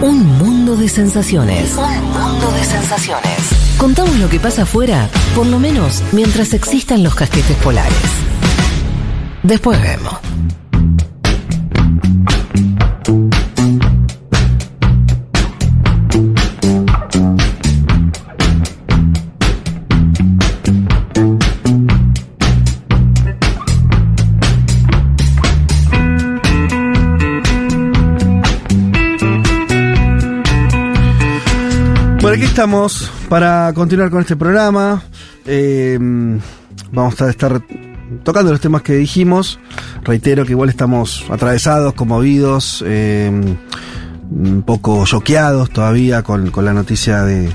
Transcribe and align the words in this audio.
Un 0.00 0.38
mundo 0.38 0.74
de 0.76 0.88
sensaciones. 0.88 1.76
Un 1.76 2.04
mundo 2.04 2.50
de 2.52 2.64
sensaciones. 2.64 3.76
Contamos 3.76 4.18
lo 4.18 4.28
que 4.30 4.40
pasa 4.40 4.62
afuera, 4.62 5.08
por 5.34 5.46
lo 5.46 5.58
menos 5.58 6.02
mientras 6.12 6.54
existan 6.54 7.02
los 7.02 7.14
casquetes 7.14 7.56
polares. 7.58 7.92
Después 9.42 9.80
vemos. 9.82 10.27
Aquí 32.38 32.46
estamos 32.46 33.10
para 33.28 33.72
continuar 33.74 34.10
con 34.10 34.20
este 34.20 34.36
programa. 34.36 35.02
Eh, 35.44 35.98
vamos 36.92 37.20
a 37.20 37.30
estar 37.30 37.60
tocando 38.22 38.52
los 38.52 38.60
temas 38.60 38.82
que 38.82 38.92
dijimos. 38.92 39.58
Reitero 40.04 40.44
que 40.46 40.52
igual 40.52 40.68
estamos 40.68 41.24
atravesados, 41.30 41.94
conmovidos, 41.94 42.84
eh, 42.86 43.28
un 44.30 44.62
poco 44.62 45.04
choqueados 45.04 45.70
todavía 45.70 46.22
con, 46.22 46.52
la 46.64 46.72
noticia 46.72 47.24
de, 47.24 47.50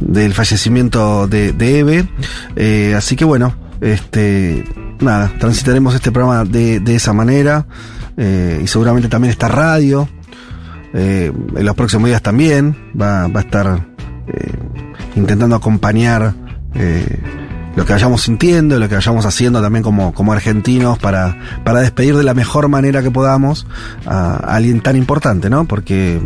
del 0.00 0.32
fallecimiento 0.32 1.26
de, 1.26 1.52
de 1.52 1.80
Eve. 1.80 2.08
Eh, 2.56 2.94
así 2.96 3.16
que 3.16 3.26
bueno, 3.26 3.54
este, 3.82 4.64
nada, 5.00 5.30
transitaremos 5.38 5.94
este 5.94 6.10
programa 6.10 6.46
de, 6.46 6.80
de 6.80 6.94
esa 6.94 7.12
manera. 7.12 7.66
eh, 8.16 8.60
y 8.64 8.66
seguramente 8.66 9.10
también 9.10 9.30
esta 9.30 9.48
radio. 9.48 10.08
Eh, 10.94 11.32
en 11.56 11.66
los 11.66 11.74
próximos 11.74 12.06
días 12.06 12.22
también 12.22 12.76
va, 12.98 13.26
va 13.26 13.40
a 13.40 13.42
estar 13.42 13.86
eh, 14.28 14.52
intentando 15.16 15.56
acompañar 15.56 16.34
eh, 16.74 17.18
lo 17.74 17.84
que 17.84 17.92
vayamos 17.92 18.22
sintiendo, 18.22 18.78
lo 18.78 18.88
que 18.88 18.94
vayamos 18.94 19.26
haciendo 19.26 19.60
también 19.60 19.82
como, 19.82 20.14
como 20.14 20.32
argentinos 20.32 20.98
para, 21.00 21.36
para 21.64 21.80
despedir 21.80 22.16
de 22.16 22.22
la 22.22 22.32
mejor 22.32 22.68
manera 22.68 23.02
que 23.02 23.10
podamos 23.10 23.66
a, 24.06 24.36
alguien 24.36 24.80
tan 24.80 24.96
importante, 24.96 25.50
¿no? 25.50 25.64
Porque 25.64 26.20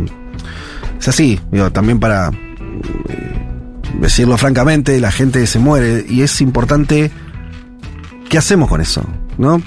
es 0.99 1.07
así, 1.07 1.41
también 1.73 1.99
para 1.99 2.29
decirlo 3.99 4.37
francamente, 4.37 4.99
la 4.99 5.11
gente 5.11 5.45
se 5.47 5.57
muere 5.57 6.05
y 6.07 6.21
es 6.21 6.41
importante 6.41 7.11
¿qué 8.29 8.37
hacemos 8.37 8.69
con 8.69 8.79
eso? 8.79 9.03
¿No? 9.37 9.61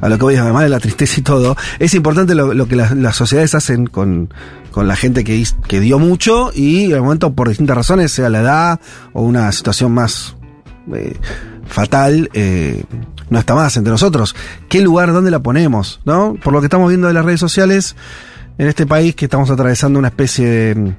A 0.00 0.08
lo 0.08 0.16
que 0.16 0.24
voy, 0.24 0.36
además 0.36 0.62
de 0.62 0.68
la 0.68 0.80
tristeza 0.80 1.20
y 1.20 1.22
todo, 1.22 1.56
es 1.78 1.94
importante 1.94 2.34
lo, 2.34 2.66
que 2.66 2.76
las, 2.76 3.16
sociedades 3.16 3.54
hacen 3.54 3.86
con, 3.86 4.32
con 4.70 4.88
la 4.88 4.96
gente 4.96 5.24
que, 5.24 5.44
que 5.68 5.80
dio 5.80 5.98
mucho 5.98 6.50
y 6.54 6.92
el 6.92 7.02
momento 7.02 7.32
por 7.32 7.48
distintas 7.48 7.76
razones, 7.76 8.12
sea 8.12 8.28
la 8.28 8.40
edad 8.40 8.80
o 9.12 9.22
una 9.22 9.50
situación 9.52 9.92
más 9.92 10.36
eh, 10.94 11.16
fatal, 11.66 12.30
eh, 12.32 12.84
no 13.28 13.38
está 13.38 13.54
más 13.54 13.76
entre 13.76 13.90
nosotros. 13.92 14.34
¿Qué 14.68 14.80
lugar, 14.80 15.12
dónde 15.12 15.30
la 15.30 15.40
ponemos? 15.40 16.00
¿No? 16.04 16.34
Por 16.42 16.52
lo 16.52 16.60
que 16.60 16.66
estamos 16.66 16.88
viendo 16.88 17.06
de 17.06 17.14
las 17.14 17.24
redes 17.24 17.40
sociales, 17.40 17.96
en 18.58 18.68
este 18.68 18.86
país 18.86 19.14
que 19.14 19.26
estamos 19.26 19.50
atravesando 19.50 19.98
una 19.98 20.08
especie 20.08 20.46
de, 20.46 20.94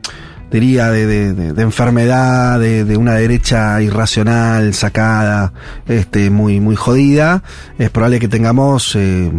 diría, 0.51 0.89
de, 0.89 1.05
de- 1.07 1.33
de- 1.33 1.53
de 1.53 1.61
enfermedad, 1.61 2.59
de, 2.59 2.83
de 2.85 2.97
una 2.97 3.13
derecha 3.15 3.81
irracional, 3.81 4.73
sacada, 4.73 5.53
este, 5.87 6.29
muy, 6.29 6.59
muy 6.59 6.75
jodida, 6.75 7.41
es 7.79 7.89
probable 7.89 8.19
que 8.19 8.27
tengamos, 8.27 8.95
eh, 8.95 9.31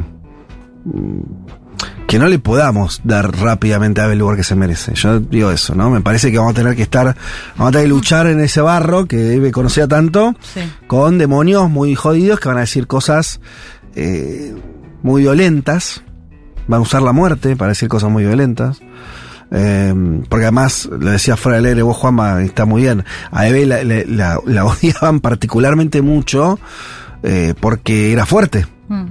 mm, 0.85 1.21
que 2.07 2.19
no 2.19 2.27
le 2.29 2.39
podamos 2.39 3.01
dar 3.05 3.35
rápidamente 3.39 4.01
a 4.01 4.13
el 4.13 4.19
lugar 4.19 4.37
que 4.37 4.45
se 4.45 4.55
merece. 4.55 4.93
Yo 4.95 5.19
digo 5.21 5.51
eso, 5.51 5.75
¿no? 5.75 5.91
Me 5.91 6.01
parece 6.01 6.31
que 6.31 6.39
vamos 6.39 6.53
a 6.53 6.57
tener 6.57 6.77
que 6.77 6.83
estar, 6.83 7.17
vamos 7.57 7.69
a 7.69 7.73
tener 7.73 7.87
que 7.87 7.91
luchar 7.95 8.27
en 8.27 8.41
ese 8.41 8.61
barro 8.61 9.07
que 9.07 9.17
debe 9.17 9.51
conocía 9.53 9.89
tanto, 9.89 10.35
Sí. 10.55 10.61
con 10.87 11.19
demonios 11.19 11.71
muy 11.71 11.95
jodidos 11.95 12.39
que 12.41 12.49
van 12.49 12.59
a 12.59 12.63
decir 12.63 12.87
cosas 12.87 13.41
eh, 13.95 14.55
muy 15.03 15.23
violentas, 15.23 16.03
van 16.69 16.79
a 16.79 16.83
usar 16.83 17.03
la 17.03 17.13
muerte 17.13 17.57
para 17.57 17.71
decir 17.71 17.89
cosas 17.89 18.11
muy 18.11 18.25
violentas. 18.25 18.81
Eh, 19.55 19.95
porque 20.29 20.45
además, 20.47 20.89
lo 20.91 21.11
decía 21.11 21.37
fuera 21.37 21.57
del 21.57 21.67
aire, 21.67 21.83
vos 21.83 21.97
Juanma, 21.97 22.43
está 22.43 22.65
muy 22.65 22.83
bien, 22.83 23.05
a 23.31 23.47
Eve 23.49 23.67
la, 23.67 23.85
la- 23.85 24.05
la- 24.07 24.41
la 24.47 24.65
odiaban 24.67 25.21
particularmente 25.21 26.01
mucho 26.03 26.59
eh, 27.23 27.55
porque 27.61 28.13
era 28.13 28.25
fuerte. 28.27 28.67
Mm. 28.89 29.05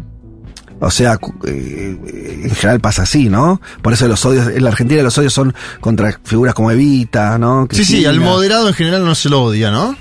O 0.84 0.90
sea, 0.90 1.18
cu- 1.20 1.36
eh, 1.46 2.42
en 2.44 2.50
general 2.56 2.80
pasa 2.80 3.04
así, 3.04 3.30
¿no? 3.30 3.62
Por 3.84 3.94
eso 3.94 4.08
los 4.08 4.26
odios, 4.26 4.48
en 4.48 4.64
la 4.64 4.72
Argentina 4.72 5.04
los 5.04 5.16
odios 5.20 5.32
son 5.34 5.54
contra 5.80 6.20
figuras 6.24 6.56
como 6.56 6.72
Evita, 6.72 7.38
¿no? 7.38 7.68
Sí, 7.70 7.86
sí, 7.86 8.06
al 8.06 8.20
moderado 8.20 8.68
en 8.68 8.74
general 8.74 9.06
no 9.06 9.14
se 9.14 9.30
lo 9.30 9.44
odia, 9.44 9.70
¿no? 9.70 9.96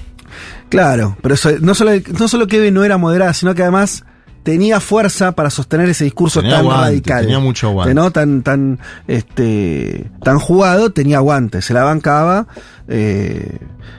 Claro, 0.70 1.18
pero 1.20 1.34
eso, 1.34 1.50
no 1.60 1.74
solo, 1.74 1.90
no 2.18 2.28
solo 2.28 2.46
que 2.46 2.56
Eve 2.56 2.70
no 2.70 2.82
era 2.84 2.96
moderada, 2.96 3.34
sino 3.34 3.54
que 3.54 3.60
además 3.62 4.04
tenía 4.42 4.80
fuerza 4.80 5.32
para 5.32 5.50
sostener 5.50 5.88
ese 5.88 6.04
discurso 6.04 6.40
Tenía 6.40 6.56
tan 6.56 6.64
aguante, 6.66 6.84
radical. 6.86 7.20
tenía 7.22 7.38
mucho 7.38 7.68
aguante. 7.68 7.94
¿no? 7.94 8.10
Tan, 8.10 8.42
tan, 8.42 8.78
este, 9.08 10.10
tan 10.22 10.38
jugado, 10.38 10.90
tenía 10.92 11.18
aguante, 11.18 11.62
se 11.62 11.74
la 11.74 11.84
bancaba. 11.84 12.46
eh, 12.88 13.58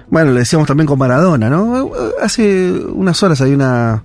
bueno, 0.09 0.31
lo 0.31 0.40
decíamos 0.40 0.68
también 0.68 0.88
con 0.88 1.00
Maradona, 1.00 1.50
¿no? 1.50 1.91
Hace 2.22 2.72
unas 2.94 3.22
horas 3.24 3.40
hay 3.41 3.53
una, 3.53 4.03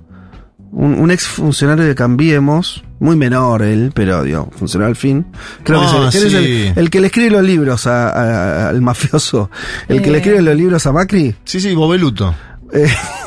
un, 0.71 0.95
un 1.01 1.11
ex 1.11 1.27
funcionario 1.27 1.85
de 1.85 1.95
Cambiemos, 1.97 2.85
muy 3.01 3.17
menor 3.17 3.63
él, 3.63 3.91
pero 3.95 4.23
digo, 4.23 4.49
funcionario 4.57 4.91
al 4.91 4.97
fin. 4.97 5.27
Creo 5.65 5.81
Ah, 5.83 6.09
que, 6.13 6.19
es 6.19 6.25
el, 6.25 6.31
que 6.31 6.37
es 6.39 6.45
sí. 6.45 6.73
el, 6.77 6.79
el 6.85 6.91
que 6.91 7.01
le 7.01 7.07
escribe 7.09 7.31
los 7.31 7.43
libros 7.43 7.87
a- 7.89 8.11
a- 8.11 8.69
al 8.69 8.81
mafioso, 8.83 9.51
el 9.89 10.01
que 10.01 10.11
le 10.11 10.19
Eh. 10.19 10.21
escribe 10.21 10.43
los 10.43 10.55
libros 10.57 10.87
a 10.87 10.93
Macri. 10.93 11.35
Sí, 11.45 11.61
sí, 11.61 11.75
Bobeluto. 11.75 12.35
Eh, 12.73 12.87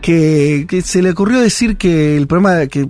que, 0.00 0.66
que 0.68 0.82
se 0.82 1.02
le 1.02 1.10
ocurrió 1.10 1.40
decir 1.40 1.76
que 1.76 2.16
el 2.16 2.26
problema 2.26 2.54
de 2.54 2.68
que 2.68 2.86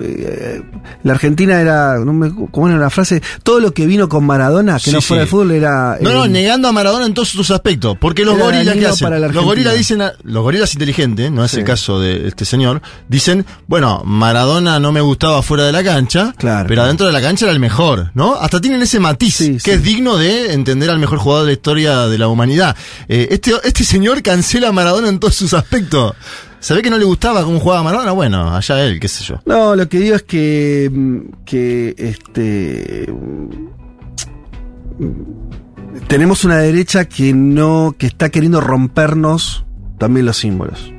eh, 0.00 0.62
la 1.02 1.12
Argentina 1.12 1.60
era, 1.60 1.98
no 1.98 2.12
me, 2.12 2.32
¿cómo 2.50 2.68
era 2.68 2.78
la 2.78 2.90
frase? 2.90 3.22
Todo 3.42 3.60
lo 3.60 3.72
que 3.72 3.86
vino 3.86 4.08
con 4.08 4.24
Maradona, 4.24 4.74
que 4.78 4.90
Sí, 4.90 4.92
no 4.92 5.00
fuera 5.00 5.22
sí. 5.22 5.26
el 5.26 5.30
fútbol, 5.30 5.50
era... 5.52 5.98
No, 6.00 6.12
no, 6.12 6.26
negando 6.26 6.68
a 6.68 6.72
Maradona 6.72 7.06
en 7.06 7.14
todos 7.14 7.28
sus 7.28 7.50
aspectos. 7.50 7.96
Porque 8.00 8.24
los 8.24 8.36
gorilas, 8.38 8.62
¿qué 8.74 8.80
dañino 8.80 8.88
hacen? 8.90 9.32
Los 9.34 9.44
gorilas 9.44 9.74
dicen, 9.74 10.02
a- 10.02 10.12
los 10.22 10.42
gorilas 10.42 10.72
inteligentes, 10.74 11.30
no 11.30 11.44
es 11.44 11.50
Sí. 11.50 11.58
el 11.60 11.64
caso 11.64 12.00
de 12.00 12.28
este 12.28 12.44
señor, 12.44 12.82
dicen, 13.08 13.44
bueno, 13.66 14.02
Maradona 14.04 14.80
no 14.80 14.90
me 14.92 15.00
gustaba 15.00 15.42
fuera 15.42 15.64
de 15.64 15.72
la 15.72 15.84
cancha, 15.84 16.34
Claro. 16.36 16.66
pero 16.68 16.82
adentro 16.82 17.06
de 17.06 17.12
la 17.12 17.20
cancha 17.20 17.44
era 17.46 17.52
el 17.52 17.60
mejor, 17.60 18.10
¿no? 18.14 18.34
Hasta 18.34 18.60
tienen 18.60 18.82
ese 18.82 18.98
matiz, 19.00 19.38
que 19.62 19.74
es 19.74 19.82
digno 19.82 20.16
de 20.16 20.52
entender 20.52 20.90
al 20.90 20.98
mejor 20.98 21.18
jugador 21.18 21.44
de 21.46 21.52
la 21.52 21.54
historia 21.54 22.06
de 22.06 22.18
la 22.18 22.28
humanidad. 22.28 22.76
Eh, 23.08 23.28
este, 23.30 23.52
este 23.64 23.84
señor 23.84 24.22
cancela 24.22 24.68
a 24.68 24.72
Maradona 24.72 25.08
en 25.08 25.18
todos 25.20 25.34
sus 25.34 25.54
aspectos. 25.54 26.14
¿Sabe 26.64 26.80
que 26.80 26.88
no 26.88 26.96
le 26.96 27.04
gustaba 27.04 27.44
cómo 27.44 27.60
jugaba 27.60 27.82
Maradona? 27.82 28.12
Bueno, 28.12 28.56
allá 28.56 28.82
él, 28.86 28.98
qué 28.98 29.06
sé 29.06 29.22
yo. 29.22 29.38
No, 29.44 29.76
lo 29.76 29.86
que 29.86 29.98
digo 29.98 30.16
es 30.16 30.22
que, 30.22 30.90
mm, 30.90 31.18
que 31.44 31.94
este 31.98 33.06
mm, 33.12 33.48
tenemos 36.08 36.42
una 36.44 36.56
derecha 36.56 37.04
que 37.04 37.34
no, 37.34 37.94
que 37.98 38.06
está 38.06 38.30
queriendo 38.30 38.62
rompernos 38.62 39.66
también 39.98 40.24
los 40.24 40.38
símbolos. 40.38 40.90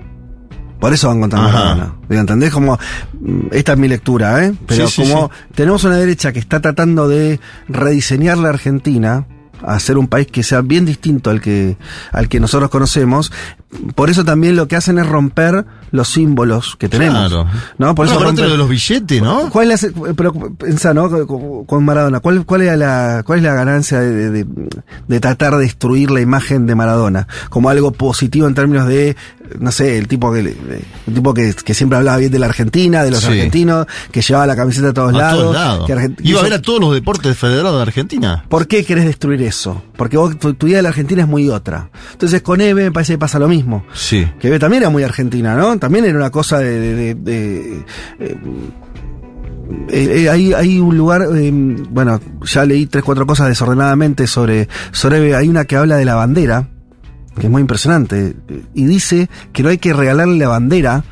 Por 0.80 0.94
eso 0.94 1.08
van 1.08 1.22
contra. 1.22 1.42
Maradona. 1.42 1.96
¿Entendés? 2.09 2.52
Como, 2.52 2.78
mm, 3.20 3.47
esta 3.52 3.74
es 3.74 3.80
mi 3.80 3.88
lectura, 3.88 4.46
¿eh? 4.46 4.53
Pero 4.68 4.88
Sí, 4.88 5.02
sí, 5.03 5.09
como 5.09 5.32
sí. 5.34 5.53
tenemos 5.56 5.84
una 5.84 5.97
derecha 5.97 6.32
que 6.32 6.38
está 6.38 6.59
tratando 6.59 7.08
de 7.08 7.40
rediseñar 7.68 8.38
la 8.38 8.50
Argentina, 8.50 9.26
a 9.64 9.80
ser 9.80 9.97
un 9.97 10.08
país 10.08 10.28
que 10.28 10.44
sea 10.44 10.62
bien 10.62 10.86
distinto 10.86 11.32
al 11.32 11.42
que, 11.42 11.76
al 12.12 12.30
que 12.30 12.40
nosotros 12.40 12.70
conocemos, 12.70 13.32
por 13.96 14.09
eso 14.09 14.24
también 14.24 14.56
lo 14.56 14.68
que 14.68 14.76
hacen 14.76 15.00
es 15.00 15.06
romper 15.08 15.66
los 15.92 16.08
símbolos 16.08 16.76
que 16.78 16.88
tenemos. 16.90 17.28
Claro. 17.30 17.48
¿no? 17.78 17.96
Por 17.96 18.06
eso 18.08 18.20
rompen- 18.20 18.44
lo 18.44 18.50
de 18.52 18.58
los 18.58 18.70
billetes, 18.70 19.22
¿no? 19.22 19.50
¿Cuál 19.50 19.72
es, 19.72 19.88
pero 20.16 20.34
pensá, 20.58 20.94
¿no? 20.94 21.09
Con- 21.66 21.84
Maradona, 21.86 22.20
¿cuál, 22.20 22.46
cuál, 22.46 22.62
era 22.62 22.76
la, 22.76 23.23
¿cuál 23.26 23.40
es 23.40 23.44
la 23.46 23.53
ganancia 23.53 24.00
de, 24.00 24.29
de- 24.32 24.46
de 25.08 25.20
tratar 25.20 25.56
de 25.56 25.64
destruir 25.64 26.09
la 26.12 26.22
imagen 26.22 26.66
de 26.67 26.76
Maradona? 26.76 27.28
Como 27.50 27.70
algo 27.70 27.91
positivo 27.91 28.47
en 28.47 28.56
términos 28.56 28.88
de, 28.88 29.16
no 29.59 29.72
sé, 29.72 29.97
el 29.97 30.08
tipo 30.08 30.32
que, 30.34 30.40
el 30.40 31.14
tipo 31.14 31.34
que, 31.34 31.53
que 31.53 31.73
siempre 31.73 31.97
hablaba 31.97 32.17
bien 32.17 32.32
de 32.32 32.40
la 32.40 32.47
Argentina, 32.47 33.03
de 33.03 33.12
los 33.12 33.22
Sí. 33.22 33.28
argentinos, 33.28 33.88
que 34.12 34.22
llevaba 34.22 34.47
la 34.47 34.56
camiseta 34.56 34.90
a 34.90 34.94
todos 34.94 35.14
A 35.14 35.17
lados. 35.17 35.41
todos 35.41 35.56
lados. 35.56 35.85
que 35.88 35.94
Argent- 35.94 36.20
Iba 36.23 36.40
a 36.40 36.44
ver 36.44 36.53
a 36.53 36.62
todos 36.62 36.79
los 36.79 36.94
deportes 36.94 37.38
federados 37.38 37.76
de 37.78 37.82
Argentina. 37.82 38.46
¿Por 38.50 38.67
qué 38.67 38.84
querés 38.85 39.06
destruir 39.06 39.41
eso? 39.44 39.82
Porque 39.97 40.17
vos, 40.17 40.38
tu, 40.40 40.53
tu 40.56 40.67
idea 40.67 40.78
de 40.78 40.84
la 40.84 40.90
Argentina 40.90 41.22
es 41.23 41.28
muy 41.28 41.50
otra. 41.50 41.90
Entonces 42.12 42.41
con 42.41 42.59
Eve 42.62 42.85
me 42.85 42.91
parece 42.91 43.14
que 43.14 43.20
pasa 43.20 43.40
lo 43.40 43.47
mismo. 43.47 43.54
Sí. 43.93 44.25
Que 44.40 44.57
también 44.59 44.84
era 44.84 44.90
muy 44.90 45.03
argentina, 45.03 45.55
¿no? 45.55 45.78
También 45.79 46.05
era 46.05 46.17
una 46.17 46.29
cosa 46.31 46.59
de... 46.59 46.79
de- 46.79 46.96
de- 46.96 47.16
de- 47.16 47.78
eh, 48.19 48.37
eh, 49.90 50.23
eh, 50.23 50.29
hay, 50.29 50.53
hay 50.53 50.79
un 50.79 50.96
lugar, 50.97 51.23
eh, 51.35 51.52
bueno, 51.90 52.19
ya 52.43 52.66
leí 52.66 52.85
tres, 52.85 53.03
cuatro 53.03 53.25
cosas 53.25 53.47
desordenadamente 53.47 54.28
sobre, 54.28 54.67
sobre 54.91 55.17
Eve. 55.17 55.35
Hay 55.35 55.47
una 55.49 55.66
que 55.66 55.75
habla 55.75 55.96
de 55.97 56.05
la 56.05 56.16
bandera, 56.16 56.67
que 57.40 57.47
es 57.47 57.49
muy 57.49 57.61
impresionante, 57.61 58.35
y 58.75 58.85
dice 58.85 59.29
que 59.53 59.63
no 59.63 59.69
hay 59.69 59.78
que 59.79 59.91
regalarle 59.93 60.37
la 60.37 60.49
bandera 60.49 61.03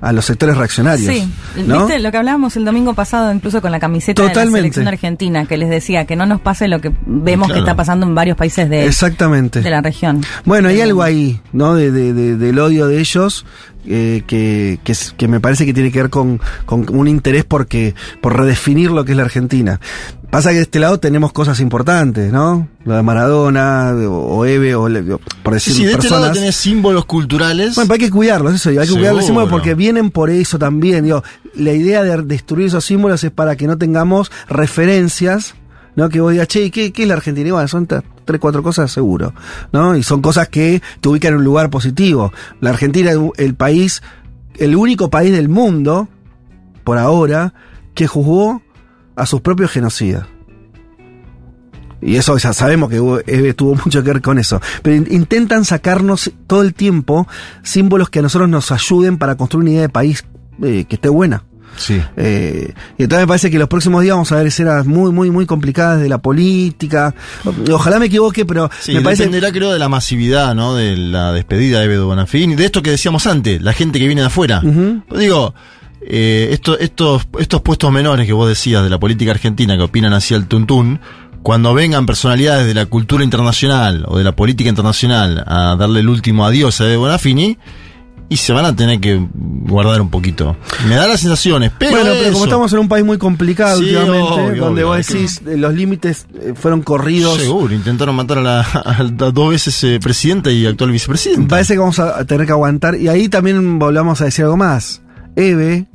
a 0.00 0.12
los 0.12 0.24
sectores 0.24 0.56
reaccionarios. 0.56 1.12
Sí, 1.14 1.28
¿no? 1.66 1.78
viste 1.86 1.98
lo 1.98 2.10
que 2.10 2.16
hablábamos 2.18 2.56
el 2.56 2.64
domingo 2.64 2.94
pasado, 2.94 3.32
incluso 3.32 3.60
con 3.62 3.72
la 3.72 3.80
camiseta 3.80 4.22
de 4.22 4.34
la 4.34 4.46
selección 4.50 4.88
argentina, 4.88 5.46
que 5.46 5.56
les 5.56 5.68
decía 5.70 6.04
que 6.06 6.16
no 6.16 6.26
nos 6.26 6.40
pase 6.40 6.68
lo 6.68 6.80
que 6.80 6.92
vemos 7.06 7.46
Claro. 7.48 7.54
que 7.54 7.60
está 7.70 7.76
pasando 7.76 8.06
en 8.06 8.14
varios 8.14 8.36
países 8.36 8.68
de, 8.68 8.86
Exactamente. 8.86 9.60
de 9.62 9.70
la 9.70 9.80
región. 9.80 10.22
Bueno, 10.44 10.68
hay 10.68 10.80
algo 10.80 11.02
ahí, 11.02 11.40
¿no? 11.52 11.74
De, 11.74 11.90
de- 11.90 12.12
de- 12.12 12.36
del 12.36 12.58
odio 12.58 12.86
de 12.86 12.98
ellos 13.00 13.44
eh, 13.86 14.22
que, 14.26 14.78
que, 15.16 15.28
me 15.28 15.40
parece 15.40 15.64
que 15.66 15.72
tiene 15.72 15.92
que 15.92 16.02
ver 16.02 16.10
con, 16.10 16.40
con 16.64 16.86
un 16.94 17.08
interés 17.08 17.44
porque, 17.44 17.94
por 18.20 18.36
redefinir 18.36 18.90
lo 18.90 19.04
que 19.04 19.12
es 19.12 19.16
la 19.16 19.24
Argentina. 19.24 19.80
Pasa 20.30 20.50
que 20.50 20.56
de 20.56 20.62
este 20.62 20.80
lado 20.80 20.98
tenemos 20.98 21.32
cosas 21.32 21.60
importantes, 21.60 22.32
¿no? 22.32 22.68
Lo 22.84 22.96
de 22.96 23.02
Maradona, 23.02 23.92
o, 23.94 24.44
Eve, 24.44 24.74
o, 24.74 24.84
o 24.84 25.20
por 25.42 25.54
decir 25.54 25.72
sí, 25.72 25.84
de 25.84 25.92
este 25.92 26.02
personas. 26.02 26.22
lado 26.22 26.34
tenés 26.34 26.56
símbolos 26.56 27.04
culturales. 27.04 27.74
Bueno, 27.76 27.88
pero 27.88 28.02
hay 28.02 28.08
que 28.08 28.10
cuidarlos, 28.10 28.54
eso, 28.54 28.70
hay 28.70 28.88
que 28.88 28.94
cuidar 28.94 29.14
los 29.14 29.24
símbolos 29.24 29.48
porque 29.50 29.74
vienen 29.74 30.10
por 30.10 30.30
eso 30.30 30.58
también. 30.58 31.04
Digo, 31.04 31.22
la 31.54 31.72
idea 31.72 32.02
de 32.02 32.22
destruir 32.22 32.66
esos 32.66 32.84
símbolos 32.84 33.22
es 33.22 33.30
para 33.30 33.56
que 33.56 33.66
no 33.66 33.78
tengamos 33.78 34.32
referencias, 34.48 35.54
¿no? 35.96 36.08
Que 36.08 36.20
vos 36.20 36.32
digas, 36.32 36.46
che, 36.48 36.64
¿y 36.64 36.70
¿qué, 36.70 36.92
es 36.94 37.08
la 37.08 37.14
Argentina? 37.14 37.66
Son 37.66 37.86
tres, 37.86 38.02
cuatro 38.38 38.62
cosas 38.62 38.90
seguro, 38.92 39.34
¿no? 39.72 39.96
Y 39.96 40.02
son 40.02 40.22
cosas 40.22 40.48
que 40.48 40.80
te 41.00 41.08
ubican 41.08 41.32
en 41.32 41.38
un 41.38 41.44
lugar 41.44 41.70
positivo. 41.70 42.32
La 42.60 42.70
Argentina 42.70 43.10
es 43.10 43.18
el 43.38 43.54
país, 43.54 44.02
el 44.56 44.76
único 44.76 45.10
país 45.10 45.32
del 45.32 45.48
mundo, 45.48 46.08
por 46.84 46.98
ahora, 46.98 47.54
que 47.94 48.06
juzgó 48.06 48.62
a 49.16 49.26
sus 49.26 49.40
propios 49.40 49.70
genocidas. 49.70 50.26
Y 52.02 52.16
eso 52.16 52.36
ya 52.36 52.52
sabemos 52.52 52.90
que 52.90 52.96
Eve 53.26 53.54
tuvo 53.54 53.74
mucho 53.84 54.02
que 54.04 54.12
ver 54.12 54.22
con 54.22 54.38
eso. 54.38 54.60
Pero 54.82 54.96
in- 54.96 55.08
intentan 55.10 55.64
sacarnos 55.64 56.30
todo 56.46 56.60
el 56.62 56.74
tiempo 56.74 57.26
símbolos 57.62 58.10
que 58.10 58.18
a 58.18 58.22
nosotros 58.22 58.50
nos 58.50 58.70
ayuden 58.70 59.16
para 59.16 59.36
construir 59.36 59.62
una 59.64 59.70
idea 59.70 59.82
de 59.82 59.88
país 59.88 60.24
eh, 60.62 60.84
que 60.86 60.96
esté 60.96 61.08
buena. 61.08 61.44
Sí. 61.76 62.00
Eh, 62.16 62.72
y 62.98 63.02
entonces 63.02 63.22
me 63.24 63.26
parece 63.28 63.50
que 63.50 63.58
los 63.58 63.68
próximos 63.68 64.02
días 64.02 64.14
vamos 64.14 64.32
a 64.32 64.36
ver 64.36 64.46
escenas 64.46 64.86
muy, 64.86 65.12
muy, 65.12 65.30
muy 65.30 65.46
complicadas 65.46 66.00
de 66.00 66.08
la 66.08 66.18
política. 66.18 67.14
Ojalá 67.72 67.98
me 67.98 68.06
equivoque, 68.06 68.44
pero 68.46 68.70
Sí, 68.80 68.94
me 68.94 69.00
parece. 69.02 69.24
dependerá 69.24 69.52
creo 69.52 69.72
de 69.72 69.78
la 69.78 69.88
masividad, 69.88 70.54
¿no? 70.54 70.74
De 70.74 70.96
la 70.96 71.32
despedida 71.32 71.78
de 71.80 71.84
Eve 71.86 71.94
de 71.94 72.00
Bonafini, 72.00 72.54
de 72.56 72.64
esto 72.64 72.82
que 72.82 72.90
decíamos 72.90 73.26
antes, 73.26 73.60
la 73.62 73.72
gente 73.72 73.98
que 73.98 74.06
viene 74.06 74.20
de 74.22 74.26
afuera. 74.28 74.62
Digo, 75.16 75.54
eh, 76.08 76.48
esto- 76.52 76.78
estos, 76.78 77.26
estos 77.38 77.60
puestos 77.62 77.90
menores 77.92 78.26
que 78.26 78.32
vos 78.32 78.48
decías 78.48 78.82
de 78.82 78.90
la 78.90 78.98
política 79.00 79.32
argentina 79.32 79.76
que 79.76 79.82
opinan 79.82 80.12
hacia 80.12 80.36
el 80.36 80.46
tuntún, 80.46 81.00
cuando 81.42 81.74
vengan 81.74 82.06
personalidades 82.06 82.66
de 82.66 82.74
la 82.74 82.86
cultura 82.86 83.22
internacional 83.22 84.04
o 84.08 84.18
de 84.18 84.24
la 84.24 84.34
política 84.34 84.68
internacional 84.68 85.44
a 85.46 85.76
darle 85.76 86.00
el 86.00 86.08
último 86.08 86.44
adiós 86.44 86.80
a 86.80 86.96
Bonafini, 86.96 87.56
y 88.28 88.36
se 88.38 88.52
van 88.52 88.64
a 88.64 88.74
tener 88.74 89.00
que 89.00 89.24
guardar 89.34 90.00
un 90.00 90.10
poquito. 90.10 90.56
Me 90.88 90.94
da 90.96 91.06
las 91.06 91.20
sensaciones, 91.20 91.70
pero. 91.78 91.92
bueno, 91.92 92.10
pero 92.18 92.32
como 92.32 92.44
estamos 92.44 92.72
en 92.72 92.78
un 92.80 92.88
país 92.88 93.04
muy 93.04 93.18
complicado 93.18 93.78
Sí, 93.78 93.84
últimamente, 93.84 94.18
obvio, 94.32 94.64
donde 94.64 94.84
obvio, 94.84 94.96
vos 94.98 95.06
que- 95.06 95.14
decís 95.14 95.42
eh, 95.46 95.56
los 95.56 95.74
límites 95.74 96.26
eh, 96.34 96.54
fueron 96.54 96.82
corridos. 96.82 97.38
Seguro, 97.40 97.72
intentaron 97.74 98.14
matar 98.16 98.38
a 98.38 98.42
la 98.42 98.60
a 98.84 99.04
dos 99.32 99.50
veces 99.50 99.82
eh, 99.84 99.98
presidenta 100.02 100.50
y 100.50 100.66
actual 100.66 100.90
vicepresidenta. 100.90 101.48
parece 101.48 101.74
que 101.74 101.78
vamos 101.78 101.98
a 101.98 102.24
tener 102.24 102.46
que 102.46 102.52
aguantar. 102.52 102.96
Y 102.96 103.08
ahí 103.08 103.28
también 103.28 103.78
volvamos 103.78 104.20
a 104.20 104.24
decir 104.24 104.44
algo 104.44 104.56
más. 104.56 105.02
Eve, 105.36 105.86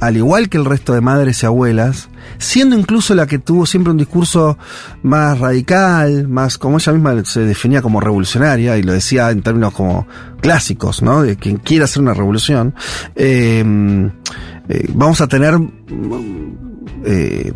al 0.00 0.16
igual 0.16 0.48
que 0.48 0.58
el 0.58 0.64
resto 0.64 0.94
de 0.94 1.00
madres 1.00 1.42
y 1.42 1.46
abuelas, 1.46 2.08
siendo 2.38 2.76
incluso 2.76 3.14
la 3.14 3.26
que 3.26 3.38
tuvo 3.38 3.66
siempre 3.66 3.90
un 3.90 3.98
discurso 3.98 4.58
más 5.02 5.38
radical, 5.38 6.28
más 6.28 6.58
como 6.58 6.78
ella 6.78 6.92
misma 6.92 7.24
se 7.24 7.40
definía 7.40 7.82
como 7.82 8.00
revolucionaria, 8.00 8.76
y 8.76 8.82
lo 8.82 8.92
decía 8.92 9.30
en 9.30 9.42
términos 9.42 9.72
como 9.72 10.06
clásicos, 10.40 11.02
¿no? 11.02 11.22
De 11.22 11.36
quien 11.36 11.56
quiera 11.56 11.86
hacer 11.86 12.02
una 12.02 12.14
revolución, 12.14 12.74
eh, 13.16 13.64
eh, 14.68 14.90
vamos 14.94 15.20
a 15.20 15.26
tener. 15.26 15.58
eh, 17.04 17.52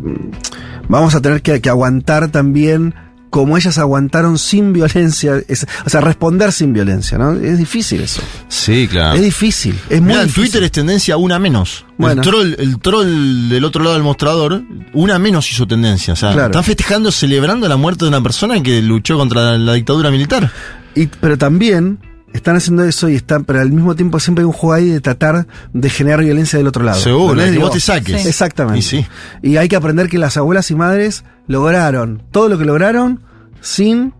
vamos 0.89 1.15
a 1.15 1.21
tener 1.21 1.41
que, 1.41 1.61
que 1.61 1.69
aguantar 1.69 2.29
también 2.29 2.93
como 3.33 3.57
ellas 3.57 3.79
aguantaron 3.79 4.37
sin 4.37 4.73
violencia, 4.73 5.41
es- 5.47 5.65
o 5.83 5.89
sea, 5.89 6.01
responder 6.01 6.51
sin 6.51 6.71
violencia, 6.71 7.17
¿no? 7.17 7.33
Es 7.33 7.57
difícil 7.57 8.01
eso. 8.01 8.21
Sí, 8.47 8.87
claro. 8.87 9.15
Es 9.15 9.23
difícil, 9.23 9.75
es 9.89 9.99
muy 9.99 10.13
difícil. 10.13 10.33
Twitter 10.35 10.63
es 10.63 10.71
tendencia 10.71 11.17
una 11.17 11.39
menos. 11.39 11.83
Bueno. 11.97 12.21
El, 12.21 12.27
troll, 12.29 12.55
el 12.59 12.77
troll 12.79 13.49
del 13.49 13.63
otro 13.65 13.81
lado 13.83 13.95
del 13.95 14.03
mostrador, 14.03 14.61
una 14.93 15.17
menos 15.17 15.49
hizo 15.51 15.65
tendencia. 15.65 16.13
O 16.13 16.15
sea, 16.15 16.31
Claro. 16.33 16.45
están 16.51 16.63
festejando, 16.63 17.11
celebrando 17.11 17.67
la 17.67 17.75
muerte 17.75 18.05
de 18.05 18.09
una 18.09 18.21
persona 18.21 18.61
que 18.61 18.83
luchó 18.83 19.17
contra 19.17 19.41
la, 19.41 19.57
la 19.57 19.73
dictadura 19.73 20.11
militar. 20.11 20.51
Y, 20.93 21.07
pero 21.07 21.35
también 21.35 21.97
están 22.33 22.55
haciendo 22.55 22.83
eso 22.83 23.07
y 23.09 23.15
están, 23.15 23.45
pero 23.45 23.61
al 23.61 23.71
mismo 23.71 23.95
tiempo 23.95 24.19
siempre 24.19 24.41
hay 24.41 24.47
un 24.47 24.53
juego 24.53 24.73
ahí 24.73 24.89
de 24.89 24.99
tratar 25.01 25.47
de 25.71 25.89
generar 25.89 26.21
violencia 26.23 26.57
del 26.57 26.67
otro 26.67 26.83
lado. 26.83 26.99
Seguro, 26.99 27.35
que 27.43 27.57
vos 27.59 27.71
te 27.71 27.79
saques. 27.79 28.21
Sí. 28.23 28.27
Exactamente. 28.27 28.79
Y 28.79 28.81
sí. 28.81 29.05
Y 29.41 29.57
hay 29.57 29.67
que 29.67 29.75
aprender 29.75 30.09
que 30.09 30.17
las 30.17 30.35
abuelas 30.37 30.69
y 30.71 30.75
madres 30.75 31.23
lograron 31.47 32.23
todo 32.31 32.49
lo 32.49 32.57
que 32.57 32.65
lograron 32.65 33.21
sin 33.61 34.13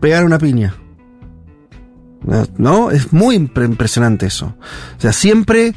pegar 0.00 0.24
una 0.24 0.38
piña. 0.38 0.74
¿No? 2.56 2.90
Es 2.92 3.12
muy 3.12 3.36
impre- 3.36 3.64
impresionante 3.66 4.26
eso. 4.26 4.54
O 4.96 5.00
sea, 5.00 5.12
siempre. 5.12 5.74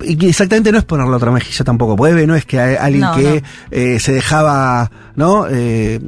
Exactamente 0.00 0.72
no 0.72 0.78
es 0.78 0.84
poner 0.84 1.06
la 1.08 1.16
otra 1.16 1.30
mejilla 1.30 1.64
tampoco. 1.64 1.94
Puede 1.96 2.26
no 2.26 2.34
es 2.34 2.46
que 2.46 2.58
hay 2.58 2.76
alguien 2.76 3.02
No, 3.02 3.14
que 3.16 3.42
no. 3.42 3.46
eh, 3.70 4.00
se 4.00 4.12
dejaba, 4.12 4.90
¿no? 5.16 5.46
Eh, 5.50 6.00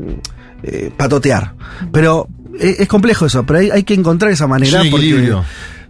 eh, 0.63 0.91
patotear. 0.97 1.55
Pero 1.93 2.27
es, 2.59 2.81
es 2.81 2.89
complejo 2.89 3.27
eso, 3.27 3.45
pero 3.45 3.59
hay, 3.61 3.71
hay 3.71 3.83
que 3.85 3.95
encontrar 3.95 4.31
esa 4.33 4.47
manera. 4.47 4.83
Un 4.83 4.91
porque- 4.91 5.07
equilibrio. 5.07 5.45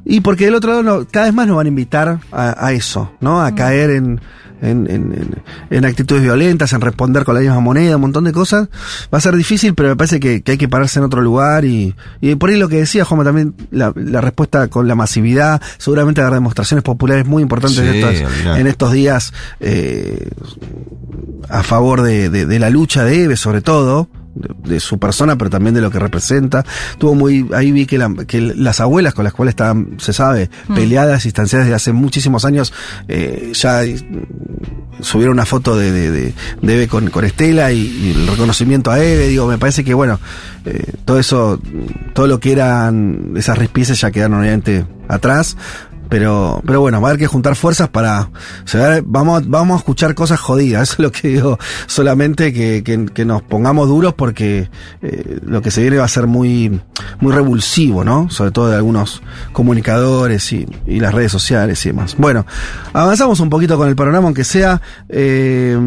y 0.04 0.20
porque 0.20 0.46
del 0.46 0.54
otro 0.54 0.70
lado 0.70 0.82
no- 0.82 1.06
cada 1.10 1.26
vez 1.26 1.34
más 1.34 1.46
nos 1.46 1.56
van 1.56 1.66
a 1.66 1.68
invitar 1.68 2.20
a, 2.32 2.66
a 2.66 2.72
eso, 2.72 3.12
¿no? 3.20 3.42
A 3.42 3.54
caer 3.54 3.90
en, 3.90 4.20
en, 4.62 4.86
en- 4.90 5.12
en- 5.12 5.42
en 5.70 5.84
actitudes 5.84 6.22
violentas, 6.22 6.72
en 6.74 6.80
responder 6.82 7.24
con 7.24 7.34
la 7.34 7.40
misma 7.40 7.60
moneda, 7.60 7.96
un 7.96 8.02
montón 8.02 8.24
de 8.24 8.32
cosas. 8.32 8.68
Va 9.12 9.18
a 9.18 9.20
ser 9.20 9.34
difícil, 9.36 9.74
pero 9.74 9.88
me 9.90 9.96
parece 9.96 10.18
que, 10.20 10.42
que 10.42 10.52
hay 10.52 10.58
que 10.58 10.68
pararse 10.68 10.98
en 10.98 11.04
otro 11.06 11.20
lugar 11.22 11.64
y, 11.64 11.94
y 12.20 12.34
por 12.34 12.50
ahí 12.50 12.56
lo 12.58 12.68
que 12.68 12.76
decía 12.76 13.04
Juanma 13.04 13.24
también, 13.24 13.54
la, 13.70 13.92
la 13.96 14.20
respuesta 14.20 14.68
con 14.68 14.86
la 14.88 14.94
masividad, 14.94 15.60
seguramente 15.78 16.20
habrá 16.20 16.34
demostraciones 16.36 16.82
populares 16.82 17.26
muy 17.26 17.42
importantes 17.42 17.78
Sí, 17.80 17.86
en, 17.88 17.94
estos, 17.94 18.58
en 18.58 18.66
estos 18.66 18.92
días 18.92 19.32
eh, 19.60 20.28
a 21.48 21.62
favor 21.62 22.02
de, 22.02 22.28
de- 22.30 22.46
de 22.46 22.58
la 22.58 22.70
lucha 22.70 23.04
de 23.04 23.24
Eve, 23.24 23.36
sobre 23.36 23.60
todo. 23.62 24.08
De, 24.40 24.70
de 24.74 24.80
su 24.80 24.98
persona, 24.98 25.36
pero 25.36 25.50
también 25.50 25.74
de 25.74 25.80
lo 25.80 25.90
que 25.90 25.98
representa. 25.98 26.64
Tuvo 26.98 27.14
muy, 27.14 27.46
ahí 27.54 27.72
vi 27.72 27.86
que, 27.86 27.98
la- 27.98 28.14
que 28.26 28.40
las 28.40 28.80
abuelas 28.80 29.12
con 29.14 29.24
las 29.24 29.32
cuales 29.34 29.52
estaban, 29.52 29.96
se 29.98 30.12
sabe, 30.12 30.48
peleadas, 30.74 31.24
instanciadas 31.26 31.66
desde 31.66 31.76
hace 31.76 31.92
muchísimos 31.92 32.44
años, 32.44 32.72
eh, 33.08 33.52
ya 33.54 33.82
mm, 33.82 35.02
subieron 35.02 35.34
una 35.34 35.46
foto 35.46 35.76
de, 35.76 35.92
de, 35.92 36.10
de- 36.10 36.34
de 36.62 36.74
Eve 36.74 36.88
con, 36.88 37.10
con 37.10 37.24
Estela 37.24 37.72
y, 37.72 37.78
y 37.80 38.12
el 38.16 38.26
reconocimiento 38.28 38.90
a 38.90 38.98
Eve. 39.02 39.28
Digo, 39.28 39.46
me 39.46 39.58
parece 39.58 39.84
que 39.84 39.94
bueno, 39.94 40.18
eh, 40.64 40.92
todo 41.04 41.18
eso, 41.18 41.60
todo 42.14 42.26
lo 42.26 42.40
que 42.40 42.52
eran 42.52 43.32
esas 43.36 43.58
rispices 43.58 44.00
ya 44.00 44.10
quedaron 44.10 44.40
obviamente 44.40 44.86
atrás. 45.08 45.56
Pero, 46.10 46.60
pero 46.66 46.80
bueno, 46.80 47.00
va 47.00 47.08
a 47.08 47.10
haber 47.12 47.20
que 47.20 47.26
juntar 47.28 47.54
fuerzas 47.56 47.88
para. 47.88 48.28
se 48.64 48.78
va 48.78 48.96
a- 48.96 49.02
vamos, 49.04 49.48
vamos 49.48 49.76
a 49.76 49.78
escuchar 49.78 50.14
cosas 50.14 50.40
jodidas. 50.40 50.82
Eso 50.90 50.92
es 50.94 50.98
lo 50.98 51.12
que 51.12 51.28
digo. 51.28 51.58
Solamente 51.86 52.52
que, 52.52 52.82
que- 52.84 53.06
que 53.06 53.24
nos 53.24 53.42
pongamos 53.42 53.88
duros 53.88 54.12
porque 54.14 54.68
eh, 55.02 55.38
lo 55.46 55.62
que 55.62 55.70
se 55.70 55.80
viene 55.82 55.96
va 55.98 56.04
a 56.04 56.08
ser 56.08 56.26
muy, 56.26 56.80
muy 57.20 57.32
revulsivo, 57.32 58.04
¿no? 58.04 58.28
Sobre 58.28 58.50
todo 58.50 58.68
de 58.68 58.76
algunos 58.76 59.22
comunicadores 59.52 60.52
y, 60.52 60.66
y 60.86 61.00
las 61.00 61.14
redes 61.14 61.32
sociales 61.32 61.84
y 61.86 61.90
demás. 61.90 62.16
Bueno, 62.18 62.44
avanzamos 62.92 63.40
un 63.40 63.48
poquito 63.48 63.76
con 63.78 63.88
el 63.88 63.96
panorama, 63.96 64.26
aunque 64.26 64.44
sea. 64.44 64.82
eh, 65.08 65.78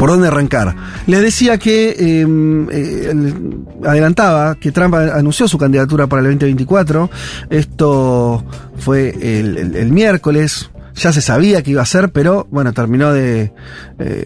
¿Por 0.00 0.08
dónde 0.08 0.28
arrancar? 0.28 0.74
Les 1.06 1.20
decía 1.20 1.58
que 1.58 1.90
eh, 1.90 2.26
eh, 2.72 3.08
el- 3.10 3.66
adelantaba 3.86 4.54
que 4.54 4.72
Trump 4.72 4.94
anunció 4.94 5.46
su 5.46 5.58
candidatura 5.58 6.06
para 6.06 6.22
el 6.22 6.28
2024. 6.28 7.10
Esto 7.50 8.42
fue 8.78 9.10
el, 9.20 9.92
miércoles. 9.92 10.70
Ya 10.94 11.12
se 11.12 11.20
sabía 11.20 11.62
que 11.62 11.72
iba 11.72 11.82
a 11.82 11.86
ser, 11.86 12.12
pero 12.12 12.46
bueno, 12.50 12.72
terminó 12.72 13.12
de, 13.12 13.52
eh, 13.98 14.24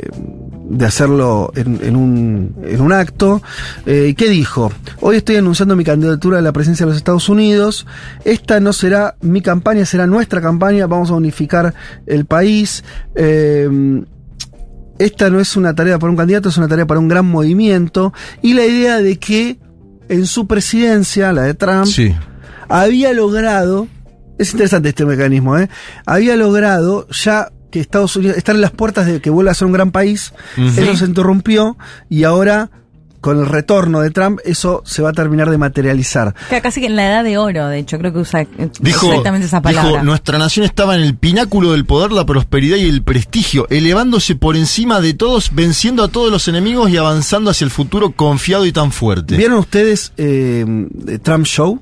de 0.71 0.87
hacerlo 0.87 1.52
en, 1.57 1.97
un, 1.97 2.54
en 2.64 2.81
un 2.81 2.93
acto. 2.93 3.43
Eh, 3.85 4.07
¿y 4.11 4.14
¿Qué 4.14 4.28
dijo? 4.28 4.71
Hoy 5.00 5.16
estoy 5.16 5.37
anunciando 5.37 5.75
mi 5.75 5.83
candidatura 5.83 6.38
a 6.38 6.40
la 6.40 6.52
presidencia 6.52 6.87
de 6.87 6.90
los 6.90 6.97
Estados 6.99 7.28
Unidos. 7.28 7.85
Esta 8.25 8.61
no 8.61 8.73
será 8.73 9.16
mi 9.23 9.43
campaña, 9.43 9.85
será 9.87 10.07
nuestra 10.07 10.40
campaña. 10.40 10.87
Vamos 10.87 11.11
a 11.11 11.14
unificar 11.14 11.75
el 12.07 12.26
país. 12.26 12.85
Eh, 13.16 14.04
esta 15.04 15.30
no 15.30 15.40
es 15.40 15.56
una 15.56 15.75
tarea 15.75 15.99
para 15.99 16.11
un 16.11 16.16
candidato, 16.16 16.49
es 16.49 16.56
una 16.56 16.68
tarea 16.68 16.87
para 16.87 17.00
un 17.00 17.08
gran 17.08 17.26
movimiento. 17.26 18.12
Y 18.42 18.54
la 18.54 18.64
idea 18.64 18.99
de 19.00 19.18
que 19.18 19.58
en 20.08 20.26
su 20.26 20.46
presidencia, 20.46 21.32
la 21.32 21.42
de 21.42 21.54
Trump, 21.54 21.87
Sí. 21.87 22.14
había 22.68 23.12
logrado, 23.12 23.87
es 24.38 24.52
interesante 24.52 24.90
este 24.90 25.04
mecanismo, 25.04 25.58
¿eh? 25.58 25.68
había 26.06 26.37
logrado 26.37 27.06
ya 27.08 27.50
que 27.70 27.80
Estados 27.80 28.14
Unidos, 28.16 28.37
estar 28.37 28.54
en 28.54 28.61
las 28.61 28.70
puertas 28.70 29.06
de 29.06 29.20
que 29.20 29.30
vuelva 29.30 29.50
a 29.50 29.54
ser 29.54 29.66
un 29.66 29.73
gran 29.73 29.90
país, 29.90 30.32
Ujú. 30.56 30.80
eso 30.80 30.96
se 30.96 31.04
interrumpió 31.06 31.76
y 32.08 32.25
ahora 32.25 32.70
con 33.25 33.38
el 33.40 33.47
retorno 33.47 34.02
de 34.02 34.11
Trump, 34.11 34.38
eso 34.45 34.83
se 34.85 35.00
va 35.00 35.09
a 35.09 35.12
terminar 35.14 35.49
de 35.49 35.57
materializar. 35.57 36.35
Que 36.50 36.61
casi 36.61 36.83
que 36.83 36.88
en 36.88 36.97
la 36.97 37.07
edad 37.07 37.25
de 37.25 37.38
oro, 37.38 37.69
de 37.69 37.78
hecho, 37.78 37.97
creo 37.97 38.12
que 38.12 38.19
usa 38.19 38.43
eh, 38.43 38.49
Dijo, 38.81 39.07
exactamente 39.07 39.47
esa 39.47 39.62
palabra. 39.62 39.90
dijo, 39.93 40.04
nuestra 40.04 40.37
nación 40.37 40.66
estaba 40.66 40.95
en 40.95 41.00
el 41.00 41.16
pináculo 41.16 41.73
del 41.73 41.87
poder, 41.87 42.12
la 42.12 42.26
prosperidad 42.26 42.76
y 42.76 42.87
el 42.87 43.02
prestigio, 43.02 43.66
elevándose 43.71 44.35
por 44.37 44.57
encima 44.57 45.00
de 45.00 45.14
todos, 45.14 45.54
venciendo 45.54 46.04
a 46.04 46.09
todos 46.09 46.31
los 46.31 46.49
enemigos 46.49 46.90
y 46.90 46.99
avanzando 46.99 47.50
hacia 47.50 47.64
el 47.64 47.71
futuro 47.71 48.11
confiado 48.11 48.66
y 48.66 48.73
tan 48.73 48.93
fuerte. 48.93 49.38
¿Vieron 49.38 49.57
ustedes 49.59 50.12
eh, 50.19 50.66
Trump 51.23 51.47
Show? 51.47 51.81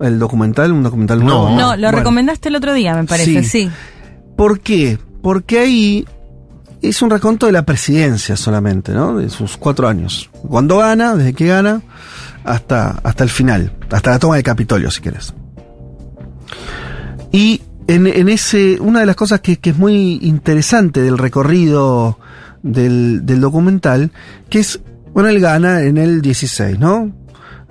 El 0.00 0.18
documental, 0.18 0.72
un 0.72 0.82
documental 0.82 1.20
No. 1.20 1.24
nuevo. 1.24 1.50
no, 1.50 1.76
lo 1.76 1.82
Bueno. 1.82 1.92
recomendaste 1.98 2.48
el 2.48 2.56
otro 2.56 2.74
día, 2.74 2.96
me 2.96 3.04
parece, 3.04 3.44
Sí. 3.44 3.48
sí. 3.66 3.70
¿Por 4.36 4.58
qué? 4.58 4.98
Porque 5.22 5.60
ahí 5.60 6.04
es 6.82 7.00
un 7.02 7.10
reconto 7.10 7.46
de 7.46 7.52
la 7.52 7.64
presidencia 7.64 8.36
solamente, 8.36 8.92
¿no? 8.92 9.16
De 9.16 9.30
sus 9.30 9.56
cuatro 9.56 9.88
años. 9.88 10.30
Cuando 10.48 10.78
gana, 10.78 11.14
desde 11.14 11.32
que 11.32 11.46
gana, 11.46 11.82
hasta, 12.44 13.00
hasta 13.02 13.24
el 13.24 13.30
final, 13.30 13.72
hasta 13.90 14.10
la 14.10 14.18
toma 14.18 14.34
del 14.34 14.44
Capitolio, 14.44 14.90
si 14.90 15.00
querés. 15.00 15.32
Y 17.30 17.62
en, 17.86 18.06
en 18.06 18.28
ese, 18.28 18.78
una 18.80 19.00
de 19.00 19.06
las 19.06 19.16
cosas 19.16 19.40
que, 19.40 19.58
que 19.58 19.70
es 19.70 19.78
muy 19.78 20.18
interesante 20.22 21.02
del 21.02 21.18
recorrido 21.18 22.18
del, 22.62 23.24
del 23.24 23.40
documental, 23.40 24.10
que 24.50 24.60
es, 24.60 24.80
bueno, 25.14 25.28
él 25.28 25.40
gana 25.40 25.82
en 25.82 25.98
el 25.98 26.20
16, 26.20 26.78
¿no? 26.78 27.12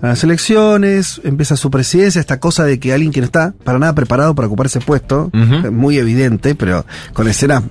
A 0.01 0.07
las 0.07 0.23
elecciones, 0.23 1.21
empieza 1.23 1.55
su 1.55 1.69
presidencia, 1.69 2.19
esta 2.19 2.39
cosa 2.39 2.63
de 2.63 2.79
que 2.79 2.91
alguien 2.91 3.11
que 3.11 3.19
no 3.19 3.25
está 3.25 3.53
para 3.63 3.77
nada 3.77 3.93
preparado 3.93 4.33
para 4.33 4.47
ocupar 4.47 4.65
ese 4.65 4.79
puesto, 4.79 5.29
muy 5.71 5.99
evidente, 5.99 6.55
pero 6.55 6.85
con 7.13 7.27
escenas 7.27 7.63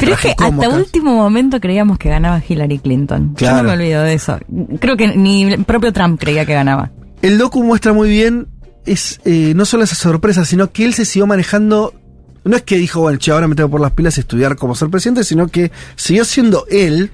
Creo 0.00 0.16
que 0.16 0.30
hasta 0.30 0.68
último 0.68 1.14
momento 1.14 1.60
creíamos 1.60 1.98
que 1.98 2.08
ganaba 2.08 2.42
Hillary 2.46 2.78
Clinton. 2.78 3.30
Yo 3.30 3.36
Claro. 3.36 3.56
no 3.58 3.68
me 3.68 3.74
olvido 3.74 4.02
de 4.02 4.14
eso. 4.14 4.38
Creo 4.80 4.96
que 4.96 5.08
ni 5.16 5.44
el 5.44 5.64
propio 5.64 5.92
Trump 5.92 6.18
creía 6.18 6.44
que 6.46 6.54
ganaba. 6.54 6.90
El 7.22 7.38
docu 7.38 7.62
muestra 7.62 7.92
muy 7.92 8.08
bien, 8.08 8.48
es 8.86 9.20
eh, 9.24 9.52
no 9.54 9.64
solo 9.64 9.84
esa 9.84 9.94
sorpresa, 9.94 10.44
sino 10.44 10.70
que 10.72 10.84
él 10.84 10.94
se 10.94 11.04
siguió 11.04 11.26
manejando. 11.26 11.92
No 12.44 12.56
es 12.56 12.62
que 12.62 12.76
dijo, 12.78 13.02
bueno, 13.02 13.18
che, 13.18 13.30
ahora 13.30 13.46
me 13.46 13.54
tengo 13.54 13.68
por 13.68 13.82
las 13.82 13.92
pilas 13.92 14.16
y 14.16 14.20
estudiar 14.20 14.56
cómo 14.56 14.74
ser 14.74 14.88
presidente, 14.88 15.24
sino 15.24 15.48
que 15.48 15.70
siguió 15.96 16.24
siendo 16.24 16.64
él, 16.70 17.10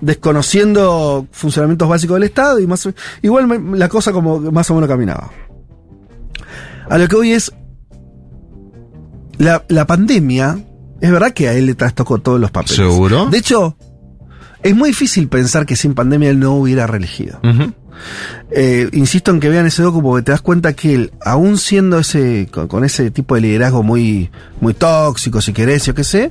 desconociendo 0.00 1.26
funcionamientos 1.30 1.86
básicos 1.88 2.14
del 2.16 2.22
Estado 2.24 2.58
y 2.58 2.66
más 2.66 2.88
igual 3.20 3.78
la 3.78 3.88
cosa 3.90 4.12
como 4.12 4.40
más 4.50 4.70
o 4.70 4.74
menos 4.74 4.88
caminaba. 4.88 5.30
A 6.88 6.96
lo 6.96 7.06
que 7.06 7.16
hoy 7.16 7.32
es 7.32 7.52
la, 9.38 9.64
la 9.68 9.86
pandemia, 9.86 10.58
es 11.02 11.10
verdad 11.10 11.32
que 11.32 11.48
a 11.48 11.54
él 11.54 11.66
le 11.66 11.74
trastocó 11.74 12.18
todos 12.18 12.40
los 12.40 12.52
papeles. 12.52 12.76
¿Seguro? 12.76 13.26
De 13.26 13.38
hecho, 13.38 13.76
es 14.62 14.76
muy 14.76 14.90
difícil 14.90 15.26
pensar 15.26 15.66
que 15.66 15.74
sin 15.74 15.94
pandemia 15.94 16.30
él 16.30 16.38
no 16.38 16.54
hubiera 16.54 16.86
reelegido. 16.86 17.40
Eh, 18.52 18.88
insisto 18.92 19.32
en 19.32 19.40
que 19.40 19.48
vean 19.48 19.66
ese 19.66 19.82
docu 19.82 20.00
porque 20.00 20.22
te 20.22 20.30
das 20.30 20.42
cuenta 20.42 20.74
que 20.74 20.94
él, 20.94 21.12
aún 21.20 21.58
siendo 21.58 21.98
ese, 21.98 22.48
con, 22.52 22.68
con 22.68 22.84
ese 22.84 23.10
tipo 23.10 23.34
de 23.34 23.40
liderazgo 23.40 23.82
muy, 23.82 24.30
muy 24.60 24.74
tóxico, 24.74 25.40
si 25.40 25.52
querés, 25.52 25.84
yo 25.86 25.94
qué 25.94 26.04
sé, 26.04 26.30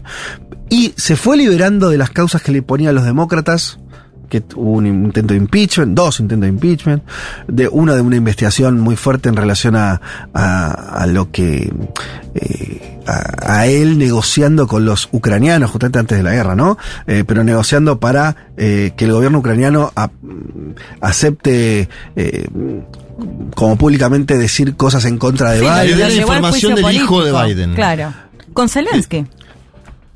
y 0.70 0.94
se 0.96 1.18
fue 1.18 1.36
liberando 1.36 1.90
de 1.90 1.98
las 1.98 2.10
causas 2.10 2.42
que 2.42 2.54
le 2.54 2.62
ponían 2.62 2.96
los 2.96 3.04
demócratas, 3.04 3.78
que 4.32 4.42
hubo 4.56 4.72
un 4.72 4.88
intento 4.88 5.34
de 5.34 5.40
impeachment, 5.40 5.94
dos 5.94 6.20
intentos 6.22 6.44
de 6.48 6.48
impeachment, 6.50 7.04
de 7.48 7.68
uno 7.68 7.94
de 7.94 8.02
una 8.02 8.16
investigación 8.16 8.80
muy 8.80 8.96
fuerte 8.96 9.28
en 9.30 9.36
relación 9.36 9.76
a, 9.76 10.02
a, 10.34 10.72
a 10.72 11.06
lo 11.06 11.30
que 11.32 11.72
eh, 12.34 13.00
a, 13.06 13.58
a 13.60 13.68
él 13.68 13.98
negociando 13.98 14.68
con 14.68 14.86
los 14.86 15.10
ucranianos 15.12 15.70
justamente 15.70 16.00
antes 16.00 16.18
de 16.18 16.24
la 16.24 16.32
guerra, 16.32 16.56
¿no? 16.56 16.78
Eh, 17.08 17.26
pero 17.28 17.44
negociando 17.44 18.00
para 18.00 18.36
eh, 18.58 18.94
que 18.96 19.04
el 19.06 19.12
gobierno 19.12 19.40
ucraniano 19.40 19.92
a- 19.96 20.10
acepte 21.02 21.90
eh, 22.16 22.48
como 23.56 23.76
públicamente 23.76 24.38
decir 24.38 24.76
cosas 24.76 25.06
en 25.06 25.18
contra 25.18 25.52
de 25.52 25.60
Sí, 25.60 25.66
Biden. 25.66 26.00
la 26.00 26.14
información 26.14 26.76
del 26.76 26.92
hijo 26.96 27.24
de. 27.24 27.32
Biden. 27.32 27.74
Claro. 27.76 28.14
Con 28.54 28.70
Zelensky. 28.70 29.26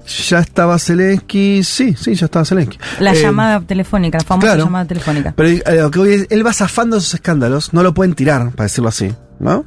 Ya 0.07 0.39
estaba 0.39 0.77
Zelensky, 0.77 1.63
sí, 1.63 1.95
sí, 1.97 2.13
ya 2.15 2.25
estaba 2.25 2.45
Zelensky. 2.45 2.77
La 2.99 3.13
Eh, 3.13 3.21
llamada 3.21 3.61
telefónica, 3.61 4.19
la 4.19 4.23
famosa 4.23 4.47
claro. 4.49 4.65
llamada 4.65 4.85
telefónica. 4.85 5.33
Pero 5.35 5.49
eh, 5.49 5.63
lo 5.81 5.89
que 5.91 5.99
voy 5.99 6.09
es, 6.13 6.27
él 6.29 6.45
va 6.45 6.53
zafando 6.53 6.97
esos 6.97 7.13
escándalos, 7.15 7.73
no 7.73 7.81
lo 7.83 7.93
pueden 7.93 8.13
tirar, 8.13 8.51
para 8.51 8.65
decirlo 8.65 8.89
así, 8.89 9.11
¿no? 9.39 9.65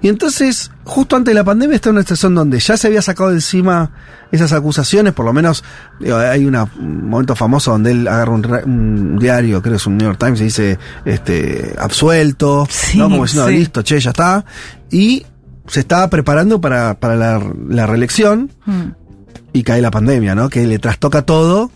Y 0.00 0.08
entonces, 0.08 0.70
justo 0.84 1.16
antes 1.16 1.32
de 1.32 1.34
la 1.34 1.44
pandemia, 1.44 1.74
está 1.76 1.90
en 1.90 1.96
una 1.96 2.02
situación 2.02 2.34
donde 2.34 2.58
ya 2.58 2.76
se 2.76 2.86
había 2.86 3.02
sacado 3.02 3.30
de 3.30 3.36
encima 3.36 3.90
esas 4.32 4.52
acusaciones, 4.52 5.12
por 5.12 5.24
lo 5.26 5.32
menos 5.32 5.62
digo, 6.00 6.16
hay 6.16 6.44
una- 6.46 6.64
un 6.78 7.08
momento 7.08 7.36
famoso 7.36 7.70
donde 7.72 7.90
él 7.92 8.08
agarra 8.08 8.32
un, 8.32 8.44
un 8.46 9.18
diario, 9.18 9.60
creo 9.62 9.72
que 9.74 9.76
es 9.76 9.86
un 9.86 9.96
New 9.98 10.06
York 10.06 10.18
Times, 10.18 10.40
y 10.40 10.44
dice, 10.44 10.78
este, 11.04 11.74
absuelto, 11.78 12.66
Sí, 12.70 12.98
¿no? 12.98 13.04
Como 13.10 13.22
diciendo, 13.24 13.48
sí. 13.48 13.54
listo, 13.56 13.82
che, 13.82 14.00
ya 14.00 14.10
está. 14.10 14.44
Y 14.90 15.24
se 15.66 15.80
estaba 15.80 16.08
preparando 16.08 16.60
para, 16.60 16.94
para 16.98 17.14
la, 17.16 17.42
la 17.68 17.86
reelección 17.86 18.50
Mm. 18.64 19.05
Y 19.52 19.62
cae 19.62 19.80
la 19.80 19.90
pandemia, 19.90 20.34
¿no? 20.34 20.48
Que 20.48 20.66
le 20.66 20.78
trastoca 20.78 21.22
todo. 21.22 21.70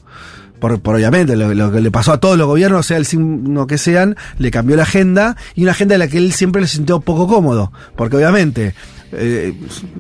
Por, 0.59 0.79
por 0.81 0.95
obviamente, 0.95 1.37
lo, 1.37 1.73
que 1.73 1.81
le 1.81 1.91
pasó 1.91 2.13
a 2.13 2.21
todos 2.21 2.37
los 2.37 2.47
gobiernos, 2.47 2.85
sea 2.85 2.99
el 2.99 3.07
signo 3.07 3.67
que 3.67 3.79
sean, 3.79 4.17
le 4.39 4.51
cambió 4.51 4.77
la 4.77 4.83
agenda 4.83 5.37
y 5.55 5.63
una 5.63 5.73
agenda 5.73 5.95
en 5.95 6.01
la 6.01 6.09
que 6.09 6.19
él 6.19 6.35
siempre 6.35 6.67
se 6.67 6.77
sintió 6.77 7.01
poco 7.01 7.27
cómodo. 7.27 7.73
Porque 7.97 8.17
obviamente, 8.17 8.75
eh, 9.13 9.55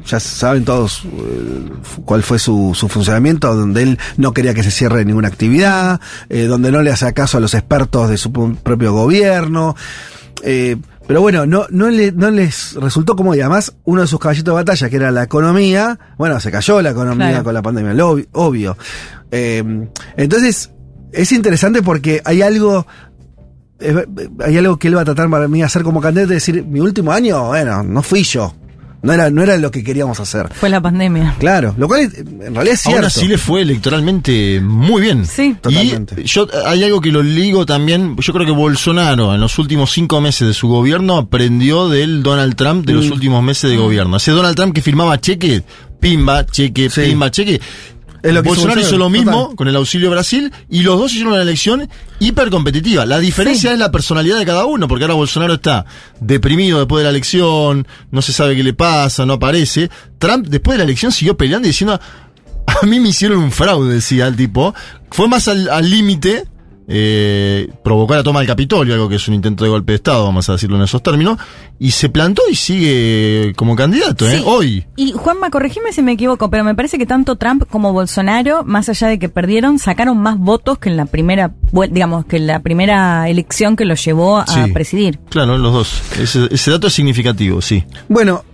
ya 0.05 0.21
saben 0.21 0.67
todos 0.67 1.05
eh, 1.05 1.71
cuál 2.05 2.23
fue 2.23 2.38
su, 2.38 2.73
su 2.75 2.88
funcionamiento, 2.88 3.55
donde 3.57 3.83
él 3.83 3.99
no 4.19 4.35
quería 4.35 4.52
que 4.52 4.62
se 4.62 4.71
cierre 4.71 5.07
ninguna 5.07 5.29
actividad, 5.29 5.99
eh, 6.29 6.45
donde 6.45 6.71
no 6.71 6.83
le 6.83 6.90
hacía 6.90 7.12
caso 7.12 7.38
a 7.38 7.40
los 7.40 7.55
expertos 7.55 8.11
de 8.11 8.19
su 8.19 8.31
propio 8.31 8.93
gobierno. 8.93 9.76
Eh, 10.43 10.76
pero 11.07 11.21
bueno, 11.21 11.45
no, 11.47 11.66
no, 11.71 11.88
le- 11.90 12.12
no 12.12 12.30
les 12.30 12.75
resultó 12.75 13.16
como 13.16 13.35
y 13.35 13.40
además 13.40 13.75
uno 13.85 14.02
de 14.02 14.07
sus 14.07 14.19
caballitos 14.21 14.52
de 14.52 14.57
batalla, 14.62 14.88
que 14.90 14.97
era 14.97 15.11
la 15.11 15.25
economía, 15.25 15.99
bueno, 16.19 16.38
se 16.40 16.50
cayó 16.50 16.80
la 16.83 16.90
economía 16.90 17.28
Claro. 17.30 17.45
con 17.45 17.54
la 17.54 17.62
pandemia, 17.62 17.95
lo 17.95 18.16
obvi- 18.16 18.28
obvio. 18.33 18.76
Eh, 19.30 19.88
entonces, 20.16 20.71
es 21.12 21.33
interesante 21.33 21.83
porque 21.83 22.21
hay 22.25 22.42
algo, 22.42 22.87
eh, 23.80 24.07
hay 24.45 24.59
algo 24.59 24.78
que 24.78 24.88
él 24.88 24.97
va 24.97 25.00
a 25.00 25.04
tratar 25.04 25.28
para 25.30 25.49
mí 25.49 25.62
hacer 25.62 25.83
como 25.83 26.00
candidato, 26.00 26.28
de 26.28 26.35
decir, 26.35 26.64
mi 26.64 26.80
último 26.80 27.11
año, 27.12 27.49
bueno, 27.49 27.83
no 27.83 28.02
fui 28.02 28.23
yo. 28.23 28.54
No 29.02 29.12
era, 29.14 29.30
no 29.30 29.42
era 29.42 29.57
lo 29.57 29.71
que 29.71 29.83
queríamos 29.83 30.21
hacer. 30.21 30.49
Fue 30.52 30.69
la 30.69 30.80
pandemia. 30.80 31.37
Claro, 31.38 31.75
lo 31.78 31.88
cual 31.88 32.00
es- 32.02 32.19
en 32.19 32.54
realidad 32.54 32.75
es 32.75 32.80
cierto. 32.80 32.99
Ahora 32.99 33.09
sí 33.11 33.26
le 33.28 33.38
fue 33.38 33.62
electoralmente 33.62 34.61
muy 34.62 35.00
bien. 35.02 35.25
Sí. 35.26 35.57
Totalmente. 35.61 36.21
Y 36.21 36.25
yo 36.25 36.47
hay 36.66 36.85
algo 36.85 37.00
que 37.00 37.11
lo 37.11 37.23
ligo 37.23 37.64
también. 37.64 38.16
Yo 38.19 38.33
creo 38.33 38.45
que 38.47 38.52
Bolsonaro 38.52 39.35
en 39.35 39.40
los 39.40 39.59
últimos 39.59 39.90
cinco 39.92 40.21
meses 40.21 40.47
de 40.49 40.54
su 40.54 40.69
gobierno 40.69 41.16
aprendió 41.16 41.88
del 41.88 42.23
Donald 42.23 42.54
Trump 42.57 42.85
de 42.87 42.92
los 42.92 43.09
Mm. 43.09 43.12
últimos 43.12 43.42
meses 43.42 43.71
de 43.71 43.76
gobierno. 43.78 44.16
Ese 44.19 44.33
Donald 44.33 44.54
Trump 44.57 44.75
que 44.75 44.83
firmaba 44.83 45.19
cheque, 45.21 45.62
pimba, 45.99 46.45
cheque, 46.47 46.90
Sí. 46.90 47.00
pimba, 47.02 47.30
cheque. 47.30 47.61
Es 48.22 48.32
lo 48.34 48.42
que 48.42 48.48
hizo 48.50 48.56
Bolsonaro 48.60 48.80
hizo 48.80 48.98
lo 48.98 49.08
mismo 49.10 49.42
total. 49.42 49.56
con 49.56 49.68
el 49.68 49.76
auxilio 49.76 50.10
Brasil 50.10 50.52
y 50.68 50.82
los 50.82 50.98
dos 50.98 51.10
hicieron 51.12 51.32
una 51.32 51.42
elección 51.42 51.88
hiper 52.18 52.50
competitiva. 52.50 53.06
La 53.06 53.18
diferencia 53.18 53.70
Sí. 53.70 53.74
es 53.74 53.78
la 53.78 53.90
personalidad 53.90 54.38
de 54.38 54.46
cada 54.46 54.66
uno, 54.66 54.88
porque 54.88 55.04
ahora 55.04 55.14
Bolsonaro 55.14 55.54
está 55.54 55.86
deprimido 56.20 56.78
después 56.78 57.00
de 57.00 57.04
la 57.04 57.10
elección, 57.10 57.86
no 58.10 58.22
se 58.22 58.32
sabe 58.32 58.56
qué 58.56 58.62
le 58.62 58.74
pasa, 58.74 59.24
no 59.26 59.34
aparece. 59.34 59.90
Trump 60.18 60.46
después 60.48 60.74
de 60.74 60.78
la 60.78 60.84
elección 60.84 61.12
siguió 61.12 61.36
peleando 61.36 61.66
y 61.66 61.70
diciendo, 61.70 61.98
a 62.66 62.86
mí 62.86 63.00
me 63.00 63.08
hicieron 63.08 63.38
un 63.38 63.50
fraude, 63.52 63.94
decía 63.94 64.26
el 64.26 64.36
tipo. 64.36 64.74
Fue 65.10 65.26
más 65.28 65.48
al 65.48 65.90
límite, 65.90 66.44
eh, 66.92 67.68
provocó 67.85 68.14
la 68.16 68.23
toma 68.25 68.40
del 68.40 68.49
Capitolio, 68.49 68.94
algo 68.94 69.09
que 69.09 69.14
es 69.14 69.28
un 69.28 69.35
intento 69.35 69.62
de 69.62 69.70
golpe 69.70 69.92
de 69.92 69.97
Estado, 69.97 70.25
vamos 70.25 70.49
a 70.49 70.52
decirlo 70.52 70.76
en 70.76 70.82
esos 70.82 71.00
términos, 71.02 71.38
y 71.78 71.92
se 71.92 72.09
plantó 72.09 72.42
y 72.50 72.56
sigue 72.56 73.52
como 73.56 73.76
candidato, 73.76 74.28
¿eh? 74.28 74.38
Sí. 74.38 74.42
Hoy. 74.44 74.87
Y 74.97 75.12
Juanma, 75.12 75.50
corregime 75.50 75.92
si 75.92 76.02
me 76.02 76.12
equivoco, 76.12 76.50
pero 76.50 76.64
me 76.64 76.75
parece 76.75 76.99
que 76.99 77.06
tanto 77.06 77.37
Trump 77.37 77.62
como 77.70 77.92
Bolsonaro, 77.92 78.64
más 78.64 78.88
allá 78.88 79.06
de 79.06 79.18
que 79.20 79.28
perdieron, 79.28 79.78
sacaron 79.78 80.18
más 80.18 80.37
votos 80.38 80.78
que 80.78 80.88
en 80.88 80.97
la 80.97 81.06
primera, 81.06 81.52
vuel- 81.73 81.90
digamos, 81.90 82.25
que 82.26 82.37
en 82.38 82.49
la 82.49 82.61
primera 82.61 83.28
elección 83.28 83.76
que 83.76 83.85
los 83.85 84.04
llevó 84.04 84.38
a 84.38 84.47
Sí. 84.47 84.73
presidir. 84.73 85.20
Claro, 85.30 85.56
los 85.59 85.73
dos. 85.73 86.02
Ese, 86.18 86.49
ese 86.50 86.70
dato 86.73 86.88
es 86.88 86.92
significativo, 86.92 87.62
sí. 87.62 87.85
Bueno, 88.09 88.44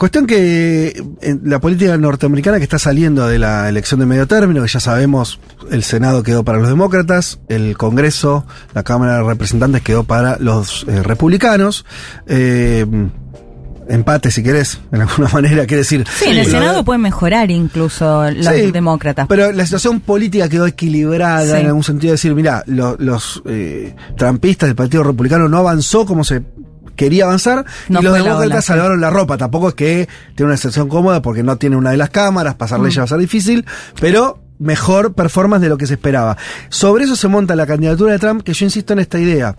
cuestión 0.00 0.26
que 0.26 1.00
en 1.20 1.42
la 1.44 1.60
política 1.60 1.96
norteamericana 1.96 2.56
que 2.58 2.64
está 2.64 2.78
saliendo 2.80 3.28
de 3.28 3.38
la 3.38 3.68
elección 3.68 4.00
de 4.00 4.06
medio 4.06 4.26
término, 4.26 4.62
que 4.62 4.68
ya 4.68 4.80
sabemos, 4.80 5.38
el 5.70 5.82
Senado 5.84 6.22
quedó 6.24 6.42
para 6.42 6.58
los 6.58 6.68
demócratas, 6.68 7.38
el 7.48 7.76
Congreso, 7.76 8.44
la 8.74 8.82
Cámara 8.82 9.18
de 9.18 9.22
Representantes 9.22 9.82
quedó 9.82 10.02
para 10.04 10.38
los 10.38 10.84
eh, 10.88 11.02
republicanos. 11.04 11.84
Eh, 12.26 12.84
empate, 13.88 14.30
si 14.30 14.42
querés, 14.42 14.80
en 14.92 15.02
alguna 15.02 15.28
manera, 15.30 15.66
quiere 15.66 15.78
decir. 15.82 16.04
Sí, 16.16 16.26
en 16.30 16.38
el 16.38 16.46
Senado 16.46 16.84
pueden 16.84 17.02
mejorar 17.02 17.50
incluso 17.50 18.30
los 18.30 18.46
Sí, 18.46 18.70
demócratas. 18.70 19.26
Pero 19.28 19.52
la 19.52 19.64
situación 19.64 20.00
política 20.00 20.48
quedó 20.48 20.66
equilibrada 20.66 21.54
Sí. 21.56 21.60
en 21.60 21.66
algún 21.66 21.84
sentido 21.84 22.10
de 22.12 22.14
decir, 22.14 22.34
mira, 22.34 22.62
lo- 22.66 22.96
los 22.98 23.42
eh, 23.46 23.94
trampistas 24.16 24.68
del 24.68 24.76
Partido 24.76 25.02
Republicano 25.02 25.48
no 25.48 25.58
avanzó 25.58 26.06
como 26.06 26.24
se 26.24 26.42
quería 26.96 27.24
avanzar 27.24 27.64
No 27.88 28.00
y 28.00 28.02
los 28.02 28.12
demócratas 28.14 28.64
salvaron 28.64 29.00
la 29.00 29.10
ropa. 29.10 29.36
Tampoco 29.38 29.68
es 29.68 29.74
que 29.74 30.08
tiene 30.34 30.50
una 30.50 30.56
situación 30.56 30.88
cómoda 30.88 31.22
porque 31.22 31.42
no 31.42 31.56
tiene 31.56 31.76
una 31.76 31.90
de 31.90 31.96
las 31.96 32.10
cámaras, 32.10 32.54
pasar 32.56 32.78
Mm. 32.80 32.82
leyes 32.84 32.98
va 32.98 33.04
a 33.04 33.08
ser 33.08 33.18
difícil, 33.18 33.64
pero 34.00 34.38
mejor 34.58 35.14
performance 35.14 35.62
de 35.62 35.68
lo 35.70 35.78
que 35.78 35.86
se 35.86 35.94
esperaba. 35.94 36.36
Sobre 36.68 37.04
eso 37.04 37.16
se 37.16 37.28
monta 37.28 37.56
la 37.56 37.66
candidatura 37.66 38.12
de 38.12 38.18
Trump, 38.18 38.42
que 38.42 38.52
yo 38.52 38.64
insisto 38.66 38.92
en 38.92 38.98
esta 38.98 39.18
idea. 39.18 39.56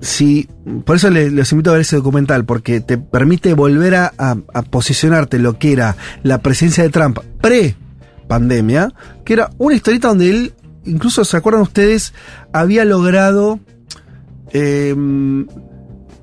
Si, 0.00 0.48
por 0.84 0.94
eso 0.96 1.10
les, 1.10 1.32
les 1.32 1.50
invito 1.50 1.70
a 1.70 1.72
ver 1.72 1.80
ese 1.82 1.96
documental, 1.96 2.44
porque 2.44 2.80
te 2.80 2.98
permite 2.98 3.52
volver 3.54 3.96
a, 3.96 4.12
a- 4.16 4.36
a 4.54 4.62
posicionarte 4.62 5.38
lo 5.40 5.58
que 5.58 5.72
era 5.72 5.96
la 6.22 6.38
presencia 6.40 6.84
de 6.84 6.90
Trump 6.90 7.18
pre-pandemia, 7.40 8.92
que 9.24 9.32
era 9.32 9.50
una 9.58 9.74
historieta 9.74 10.08
donde 10.08 10.30
él, 10.30 10.54
incluso 10.84 11.24
se 11.24 11.36
acuerdan 11.36 11.62
ustedes, 11.62 12.14
había 12.52 12.84
logrado 12.84 13.58
em, 14.52 15.46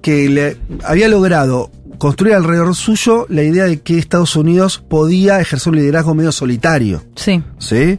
que 0.05 0.29
le 0.29 0.57
había 0.83 1.07
logrado 1.07 1.71
construir 1.97 2.35
alrededor 2.35 2.75
suyo 2.75 3.25
la 3.27 3.41
idea 3.41 3.63
de 3.63 3.81
que 3.81 3.97
Estados 3.97 4.35
Unidos 4.35 4.77
podía 4.87 5.39
ejercer 5.39 5.71
un 5.73 5.77
liderazgo 5.79 6.13
medio 6.13 6.31
solitario. 6.31 7.03
Sí. 7.15 7.41
¿Sí? 7.57 7.97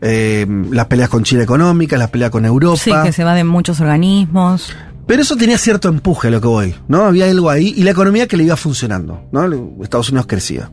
Eh, 0.00 0.44
las 0.72 0.86
peleas 0.86 1.08
con 1.08 1.22
China 1.22 1.44
económicas, 1.44 2.00
las 2.00 2.10
peleas 2.10 2.32
con 2.32 2.44
Europa. 2.44 2.76
Sí, 2.78 2.90
que 3.04 3.12
se 3.12 3.22
va 3.22 3.34
de 3.36 3.44
muchos 3.44 3.80
organismos. 3.80 4.74
Pero 5.06 5.22
eso 5.22 5.36
tenía 5.36 5.56
cierto 5.56 5.88
empuje, 5.88 6.26
a 6.26 6.30
lo 6.32 6.40
que 6.40 6.48
voy, 6.48 6.74
¿no? 6.88 7.04
Había 7.04 7.26
algo 7.30 7.48
ahí 7.48 7.74
y 7.76 7.84
la 7.84 7.92
economía 7.92 8.26
que 8.26 8.36
le 8.36 8.42
iba 8.42 8.56
funcionando, 8.56 9.22
¿no? 9.30 9.44
Estados 9.84 10.08
Unidos 10.10 10.26
crecía. 10.26 10.68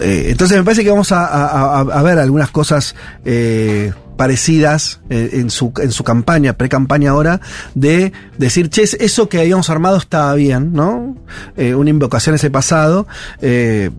Eh, 0.00 0.26
entonces 0.28 0.58
me 0.58 0.64
parece 0.64 0.84
que 0.84 0.90
vamos 0.90 1.12
a, 1.12 1.24
a- 1.24 1.78
a- 1.78 1.80
a 1.80 2.02
ver 2.02 2.18
algunas 2.18 2.50
cosas 2.50 2.94
eh, 3.24 3.92
parecidas 4.22 5.00
eh, 5.10 5.30
en, 5.32 5.50
su, 5.50 5.72
en 5.82 5.90
su 5.90 6.04
campaña, 6.04 6.52
pre-campaña 6.52 7.10
ahora, 7.10 7.40
de 7.74 8.12
decir, 8.38 8.70
che, 8.70 8.84
eso 9.00 9.28
que 9.28 9.40
habíamos 9.40 9.68
armado 9.68 9.96
estaba 9.96 10.32
bien, 10.36 10.72
¿no? 10.72 11.16
Eh, 11.56 11.74
una 11.74 11.90
invocación 11.90 12.34
a 12.34 12.36
ese 12.36 12.48
pasado 12.48 13.08
eh, 13.40 13.90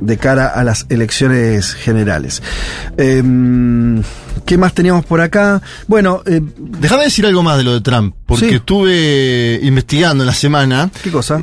de 0.00 0.16
cara 0.16 0.46
a 0.46 0.64
las 0.64 0.86
elecciones 0.88 1.74
generales. 1.74 2.42
Em, 2.96 4.02
¿Qué 4.46 4.56
más 4.56 4.72
teníamos 4.72 5.04
por 5.04 5.20
acá? 5.20 5.60
Bueno, 5.86 6.22
eh, 6.24 6.40
Déjame 6.56 7.02
decir 7.04 7.26
algo 7.26 7.42
más 7.42 7.58
de 7.58 7.64
lo 7.64 7.74
de 7.74 7.82
Trump, 7.82 8.14
porque 8.24 8.48
Sí. 8.48 8.54
estuve 8.54 9.60
investigando 9.62 10.24
en 10.24 10.26
la 10.28 10.32
semana. 10.34 10.90
¿qué 11.02 11.10
cosa? 11.10 11.42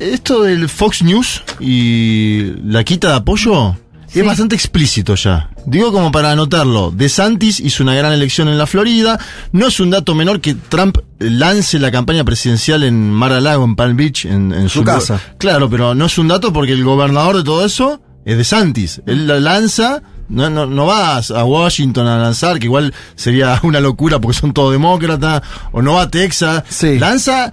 Esto 0.00 0.42
del 0.42 0.68
Fox 0.68 1.04
News 1.04 1.44
y 1.60 2.52
la 2.64 2.82
quita 2.82 3.10
de 3.10 3.14
apoyo 3.14 3.76
Sí. 4.08 4.20
es 4.20 4.26
bastante 4.26 4.54
explícito 4.54 5.14
ya. 5.14 5.50
Digo 5.66 5.92
como 5.92 6.10
para 6.10 6.32
anotarlo. 6.32 6.90
DeSantis 6.90 7.60
hizo 7.60 7.82
una 7.82 7.94
gran 7.94 8.12
elección 8.12 8.48
en 8.48 8.58
la 8.58 8.66
Florida. 8.66 9.18
No 9.52 9.66
es 9.66 9.80
un 9.80 9.90
dato 9.90 10.14
menor 10.14 10.40
que 10.40 10.54
Trump 10.54 10.98
lance 11.18 11.78
la 11.78 11.90
campaña 11.90 12.24
presidencial 12.24 12.84
en 12.84 13.10
Mar 13.10 13.32
a 13.32 13.40
Lago, 13.40 13.64
en 13.64 13.76
Palm 13.76 13.96
Beach, 13.96 14.24
en, 14.24 14.52
en 14.52 14.68
Su 14.68 14.82
casa. 14.84 15.20
Claro, 15.38 15.68
pero 15.68 15.94
no 15.94 16.06
es 16.06 16.18
un 16.18 16.28
dato 16.28 16.52
porque 16.52 16.72
el 16.72 16.84
gobernador 16.84 17.36
de 17.36 17.44
todo 17.44 17.64
eso 17.64 18.00
es 18.24 18.36
DeSantis. 18.36 19.02
Él 19.06 19.26
la 19.26 19.40
lanza. 19.40 20.02
No, 20.28 20.50
no, 20.50 20.66
no 20.66 20.84
vas 20.84 21.30
a 21.30 21.44
Washington 21.44 22.06
a 22.06 22.18
lanzar, 22.18 22.58
que 22.58 22.66
igual 22.66 22.92
sería 23.14 23.58
una 23.62 23.80
locura 23.80 24.20
porque 24.20 24.38
son 24.38 24.52
todos 24.52 24.72
demócratas, 24.72 25.42
o 25.72 25.80
no 25.80 25.94
va 25.94 26.02
a 26.02 26.10
Texas. 26.10 26.64
Sí. 26.68 26.98
Lanza 26.98 27.50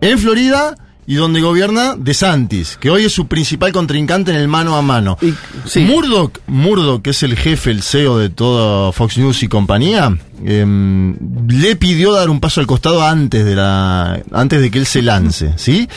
en 0.00 0.18
Florida 0.18 0.74
y 1.06 1.16
donde 1.16 1.40
gobierna 1.40 1.94
DeSantis, 1.98 2.76
que 2.80 2.90
hoy 2.90 3.04
es 3.04 3.12
su 3.12 3.26
principal 3.26 3.72
contrincante 3.72 4.30
en 4.30 4.38
el 4.38 4.48
mano 4.48 4.76
a 4.76 4.82
mano. 4.82 5.18
Y- 5.20 5.34
sí. 5.66 5.80
Murdoch, 5.80 6.38
Murdoch, 6.46 7.02
que 7.02 7.10
es 7.10 7.22
el 7.22 7.36
jefe, 7.36 7.70
el 7.70 7.82
CEO 7.82 8.18
de 8.18 8.30
toda 8.30 8.92
Fox 8.92 9.18
News 9.18 9.42
y 9.42 9.48
compañía, 9.48 10.16
em, 10.44 11.16
le 11.48 11.76
pidió 11.76 12.12
dar 12.12 12.30
un 12.30 12.40
paso 12.40 12.60
al 12.60 12.66
costado 12.66 13.02
antes 13.02 13.44
de 13.44 13.54
la, 13.54 14.22
antes 14.32 14.60
de 14.60 14.70
que 14.70 14.78
él 14.78 14.86
se 14.86 15.02
lance, 15.02 15.52
¿sí? 15.56 15.88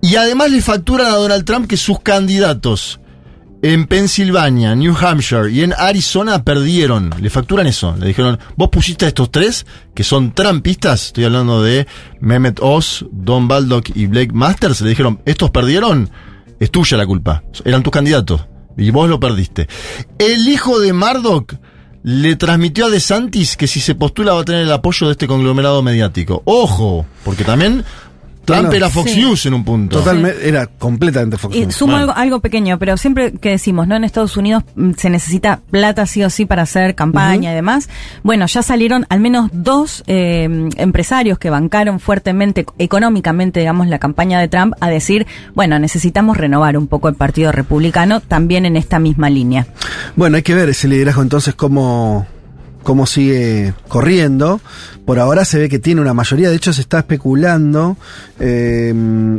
Y 0.00 0.16
además 0.16 0.50
le 0.50 0.62
facturan 0.62 1.08
a 1.08 1.16
Donald 1.16 1.44
Trump 1.44 1.66
que 1.66 1.76
sus 1.76 2.00
candidatos 2.00 3.00
en 3.62 3.86
Pensilvania, 3.86 4.74
New 4.74 4.94
Hampshire 4.96 5.50
y 5.50 5.62
en 5.62 5.74
Arizona 5.76 6.44
perdieron. 6.44 7.10
Le 7.20 7.30
facturan 7.30 7.66
eso. 7.66 7.94
Le 7.98 8.08
dijeron, 8.08 8.38
vos 8.56 8.68
pusiste 8.68 9.04
a 9.04 9.08
estos 9.08 9.30
tres 9.30 9.66
que 9.94 10.04
son 10.04 10.32
trampistas. 10.32 11.06
Estoy 11.06 11.24
hablando 11.24 11.62
de 11.62 11.86
Mehmet 12.20 12.60
Oz, 12.62 13.04
Don 13.10 13.48
Baldock 13.48 13.90
y 13.94 14.06
Blake 14.06 14.32
Masters. 14.32 14.80
Le 14.80 14.90
dijeron, 14.90 15.20
estos 15.24 15.50
perdieron, 15.50 16.10
es 16.60 16.70
tuya 16.70 16.96
la 16.96 17.06
culpa. 17.06 17.42
Eran 17.64 17.82
tus 17.82 17.92
candidatos. 17.92 18.46
Y 18.76 18.90
vos 18.90 19.08
lo 19.08 19.18
perdiste. 19.18 19.68
El 20.18 20.48
hijo 20.48 20.78
de 20.78 20.92
Murdoch 20.92 21.54
le 22.04 22.36
transmitió 22.36 22.86
a 22.86 22.90
DeSantis 22.90 23.56
que 23.56 23.66
si 23.66 23.80
se 23.80 23.96
postula 23.96 24.34
va 24.34 24.42
a 24.42 24.44
tener 24.44 24.62
el 24.62 24.72
apoyo 24.72 25.08
de 25.08 25.12
este 25.12 25.26
conglomerado 25.26 25.82
mediático. 25.82 26.42
Ojo, 26.44 27.04
porque 27.24 27.44
también 27.44 27.84
Trump 28.54 28.72
era 28.72 28.90
Fox 28.90 29.10
sí. 29.12 29.20
News 29.20 29.46
en 29.46 29.54
un 29.54 29.64
punto. 29.64 29.98
Totalmente, 29.98 30.48
era 30.48 30.66
completamente 30.66 31.36
Fox 31.38 31.54
Y 31.56 31.60
News. 31.60 31.74
sumo 31.74 31.92
Bueno. 31.92 32.10
algo, 32.10 32.20
algo 32.20 32.40
pequeño, 32.40 32.78
pero 32.78 32.96
siempre 32.96 33.32
que 33.32 33.50
decimos, 33.50 33.86
¿no? 33.86 33.96
En 33.96 34.04
Estados 34.04 34.36
Unidos 34.36 34.64
mm, 34.76 34.92
se 34.96 35.10
necesita 35.10 35.60
plata 35.70 36.06
sí 36.06 36.22
o 36.24 36.30
sí 36.30 36.44
para 36.46 36.62
hacer 36.62 36.94
campaña 36.94 37.52
y 37.52 37.54
demás. 37.54 37.88
Bueno, 38.22 38.46
ya 38.46 38.62
salieron 38.62 39.06
al 39.08 39.20
menos 39.20 39.50
dos 39.52 40.02
eh, 40.06 40.68
empresarios 40.76 41.38
que 41.38 41.50
bancaron 41.50 42.00
fuertemente, 42.00 42.66
económicamente, 42.78 43.60
digamos, 43.60 43.86
la 43.88 43.98
campaña 43.98 44.40
de 44.40 44.48
Trump 44.48 44.74
a 44.80 44.88
decir, 44.88 45.26
bueno, 45.54 45.78
necesitamos 45.78 46.36
renovar 46.36 46.76
un 46.76 46.86
poco 46.86 47.08
el 47.08 47.14
Partido 47.14 47.52
Republicano 47.52 48.20
también 48.20 48.66
en 48.66 48.76
esta 48.76 48.98
misma 48.98 49.30
línea. 49.30 49.66
Bueno, 50.16 50.36
hay 50.36 50.42
que 50.42 50.54
ver 50.54 50.68
ese 50.68 50.88
liderazgo 50.88 51.22
entonces 51.22 51.54
cómo, 51.54 52.26
cómo 52.88 53.04
sigue 53.04 53.74
corriendo. 53.86 54.62
Por 55.04 55.18
ahora 55.18 55.44
se 55.44 55.58
ve 55.58 55.68
que 55.68 55.78
tiene 55.78 56.00
una 56.00 56.14
mayoría, 56.14 56.48
de 56.48 56.56
hecho 56.56 56.72
se 56.72 56.80
está 56.80 57.00
especulando, 57.00 57.98
eh, 58.40 58.94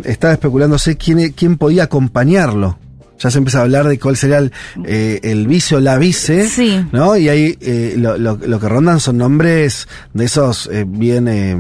está 0.05 0.31
especulándose 0.31 0.97
quién, 0.97 1.31
quién 1.33 1.57
podía 1.57 1.85
acompañarlo. 1.85 2.77
Ya 3.19 3.31
se 3.31 3.39
empieza 3.39 3.57
a 3.57 3.62
hablar 3.63 3.88
de 3.88 3.97
cuál 3.97 4.15
sería 4.17 4.38
el, 4.38 4.51
eh, 4.85 5.19
el 5.23 5.47
vice 5.47 5.75
o 5.77 5.79
la 5.79 5.97
vice, 5.97 6.47
Sí. 6.47 6.85
¿no? 6.91 7.17
Y 7.17 7.27
ahí 7.27 7.57
eh, 7.59 7.95
lo, 7.97 8.19
lo- 8.19 8.38
lo 8.38 8.59
que 8.59 8.69
rondan 8.69 8.99
son 8.99 9.17
nombres 9.17 9.88
de 10.13 10.25
esos 10.25 10.69
eh, 10.71 10.85
bien 10.88 11.27
eh, 11.27 11.57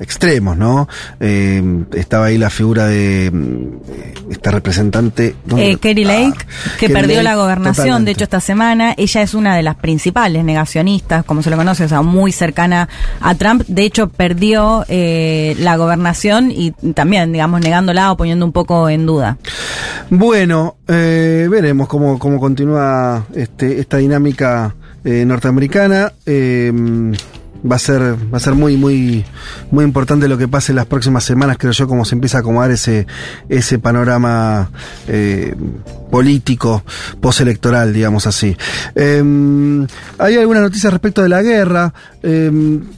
extremos, 0.00 0.56
¿no? 0.56 0.88
Eh, 1.20 1.62
estaba 1.94 2.26
ahí 2.26 2.38
la 2.38 2.50
figura 2.50 2.86
de 2.86 3.30
mm, 3.32 4.32
esta 4.32 4.50
representante... 4.50 5.34
Eh, 5.56 5.76
Kerry 5.76 6.04
Ah, 6.04 6.08
Lake, 6.08 6.38
que 6.78 6.86
Kerry 6.86 6.92
perdió 6.92 7.16
Lake, 7.16 7.24
la 7.24 7.36
gobernación, 7.36 7.74
totalmente. 7.86 8.04
de 8.06 8.12
hecho, 8.12 8.24
esta 8.24 8.40
semana. 8.40 8.94
Ella 8.96 9.22
es 9.22 9.34
una 9.34 9.56
de 9.56 9.62
las 9.62 9.76
principales 9.76 10.44
negacionistas, 10.44 11.24
como 11.24 11.42
se 11.42 11.50
lo 11.50 11.56
conoce, 11.56 11.84
o 11.84 11.88
sea, 11.88 12.02
muy 12.02 12.32
cercana 12.32 12.88
a 13.20 13.34
Trump. 13.34 13.62
De 13.66 13.84
hecho, 13.84 14.08
perdió 14.08 14.84
eh, 14.88 15.54
la 15.58 15.76
gobernación 15.76 16.50
y 16.50 16.72
también, 16.94 17.32
digamos, 17.32 17.60
negándola 17.60 18.12
o 18.12 18.16
poniendo 18.16 18.44
un 18.44 18.52
poco 18.52 18.88
en 18.88 19.06
duda. 19.06 19.38
Bueno, 20.10 20.76
eh, 20.88 21.46
veremos 21.50 21.88
cómo, 21.88 22.18
cómo 22.18 22.38
continúa 22.40 23.24
este, 23.34 23.80
esta 23.80 23.98
dinámica 23.98 24.74
eh, 25.04 25.24
norteamericana. 25.24 26.12
Va 27.68 27.76
a 27.76 27.78
ser, 27.78 28.00
va 28.32 28.36
a 28.36 28.40
ser 28.40 28.54
muy, 28.54 28.76
muy, 28.76 29.24
muy 29.70 29.84
importante 29.84 30.28
lo 30.28 30.36
que 30.36 30.48
pase 30.48 30.72
en 30.72 30.76
las 30.76 30.86
próximas 30.86 31.24
semanas, 31.24 31.56
creo 31.58 31.72
yo, 31.72 31.88
cómo 31.88 32.04
se 32.04 32.14
empieza 32.14 32.38
a 32.38 32.40
acomodar 32.40 32.70
ese, 32.70 33.06
ese 33.48 33.78
panorama 33.78 34.70
eh, 35.08 35.54
político 36.10 36.84
postelectoral, 37.20 37.92
digamos 37.92 38.26
así. 38.26 38.56
Eh, 38.94 39.86
hay 40.18 40.36
algunas 40.36 40.62
noticias 40.62 40.92
respecto 40.92 41.22
de 41.22 41.28
la 41.28 41.42
guerra. 41.42 41.92
Eh, 42.22 42.50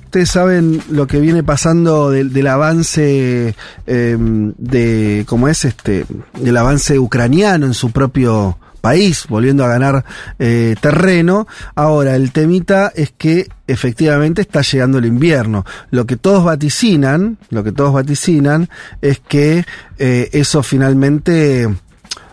ustedes 0.05 0.31
saben 0.31 0.83
lo 0.91 1.07
que 1.07 1.21
viene 1.21 1.43
pasando 1.43 2.11
del, 2.11 2.33
del 2.33 2.47
avance 2.47 3.55
eh, 3.87 4.17
de, 4.19 5.25
¿cómo 5.27 5.49
es 5.49 5.65
este? 5.65 6.07
Del 6.41 6.57
avance 6.57 6.99
ucraniano 6.99 7.67
en 7.67 7.75
su 7.75 7.91
propio 7.91 8.59
país, 8.81 9.27
volviendo 9.29 9.65
a 9.65 9.69
ganar 9.69 10.05
eh, 10.39 10.75
terreno. 10.81 11.47
Ahora, 11.75 12.17
el 12.17 12.33
temita 12.33 12.93
es 12.95 13.12
que 13.17 13.49
efectivamente 13.67 14.43
está 14.43 14.62
llegando 14.62 14.99
el 14.99 15.07
invierno. 15.07 15.65
Lo 15.91 16.07
que 16.07 16.17
todos 16.17 16.45
vaticinan, 16.45 17.39
lo 17.51 17.65
que 17.65 17.73
todos 17.73 17.93
vaticinan 17.93 18.69
es 19.03 19.21
que 19.21 19.65
eh, 19.99 20.31
eso 20.33 20.62
finalmente 20.62 21.69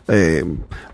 eh, 0.07 0.43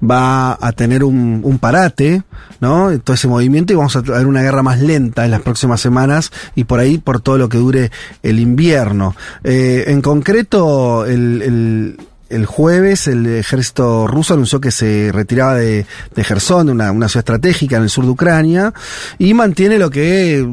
va 0.07 0.57
a 0.61 0.71
tener 0.73 1.03
un, 1.03 1.41
un 1.43 1.57
parate, 1.57 2.21
¿no? 2.59 2.97
Todo 2.99 3.15
ese 3.15 3.27
movimiento 3.27 3.73
y 3.73 3.75
vamos 3.75 3.95
a 3.95 4.03
tener 4.03 4.27
una 4.27 4.43
guerra 4.43 4.61
más 4.61 4.79
lenta 4.79 5.25
en 5.25 5.31
las 5.31 5.41
próximas 5.41 5.81
semanas 5.81 6.31
y 6.55 6.65
por 6.65 6.79
ahí 6.79 6.99
por 6.99 7.19
todo 7.19 7.37
lo 7.37 7.49
que 7.49 7.57
dure 7.57 7.91
el 8.21 8.39
invierno. 8.39 9.15
Eh, 9.43 9.85
en 9.87 10.01
concreto, 10.01 11.05
el, 11.05 11.41
el 11.41 11.97
el 12.29 12.45
jueves 12.45 13.07
el 13.07 13.25
ejército 13.25 14.07
ruso 14.07 14.33
anunció 14.33 14.61
que 14.61 14.71
se 14.71 15.11
retiraba 15.11 15.55
de, 15.55 15.85
de 16.15 16.23
Gerson, 16.23 16.69
una, 16.69 16.91
una 16.91 17.07
ciudad 17.07 17.21
estratégica 17.21 17.77
en 17.77 17.83
el 17.83 17.89
sur 17.89 18.05
de 18.05 18.11
Ucrania, 18.11 18.73
y 19.17 19.33
mantiene 19.33 19.79
lo 19.79 19.89
que 19.89 20.47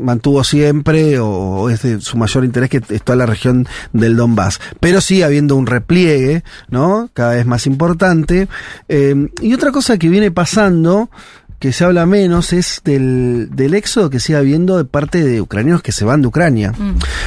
mantuvo 0.00 0.44
siempre 0.44 1.18
o, 1.18 1.70
es 1.70 1.82
de 1.82 2.00
su 2.00 2.16
mayor 2.16 2.44
interés 2.44 2.70
que 2.70 2.82
es 2.88 3.02
toda 3.02 3.16
la 3.16 3.26
región 3.26 3.66
del 3.92 4.16
Donbass. 4.16 4.60
Pero 4.80 5.00
sigue 5.00 5.24
habiendo 5.24 5.56
un 5.56 5.66
repliegue, 5.66 6.44
¿no? 6.68 7.10
Cada 7.12 7.34
vez 7.34 7.46
más 7.46 7.66
importante. 7.66 8.48
Eh, 8.88 9.28
y 9.40 9.54
otra 9.54 9.72
cosa 9.72 9.98
que 9.98 10.08
viene 10.08 10.30
pasando 10.30 11.10
que 11.58 11.72
se 11.72 11.84
habla 11.84 12.06
menos 12.06 12.52
es 12.52 12.82
del, 12.84 13.48
del 13.52 13.74
éxodo 13.74 14.10
que 14.10 14.20
sigue 14.20 14.38
habiendo 14.38 14.76
de 14.76 14.84
parte 14.84 15.24
de 15.24 15.40
ucranianos 15.40 15.82
que 15.82 15.92
se 15.92 16.04
van 16.04 16.22
de 16.22 16.28
Ucrania. 16.28 16.72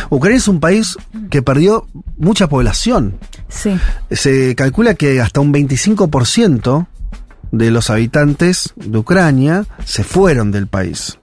Ucrania 0.10 0.38
es 0.38 0.48
un 0.48 0.60
país 0.60 0.98
que 1.30 1.42
perdió 1.42 1.88
mucha 2.18 2.48
población. 2.48 3.18
Sí. 3.48 3.78
Se 4.12 4.56
calcula 4.56 4.94
que 4.94 5.20
hasta 5.22 5.40
un 5.40 5.54
25% 5.54 6.88
de 7.52 7.72
los 7.72 7.90
habitantes 7.90 8.74
de 8.76 8.98
Ucrania 8.98 9.66
se 9.86 10.04
fueron 10.04 10.52
del 10.52 10.68
país. 10.68 11.18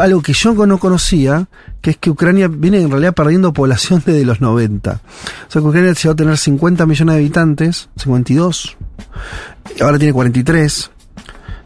Algo 0.00 0.22
que 0.22 0.32
yo 0.32 0.66
no 0.66 0.78
conocía, 0.78 1.46
que 1.80 1.90
es 1.90 1.96
que 1.98 2.10
Ucrania 2.10 2.48
viene 2.48 2.80
en 2.80 2.90
realidad 2.90 3.14
perdiendo 3.14 3.52
población 3.52 4.02
desde 4.04 4.24
los 4.24 4.40
90. 4.40 4.90
O 4.90 5.50
sea 5.50 5.62
que 5.62 5.68
Ucrania 5.68 5.92
llegó 5.92 6.12
a 6.12 6.16
tener 6.16 6.36
50 6.36 6.86
millones 6.86 7.14
de 7.14 7.20
habitantes, 7.20 7.88
52, 7.96 8.76
y 9.78 9.82
ahora 9.82 9.98
tiene 9.98 10.12
43. 10.12 10.90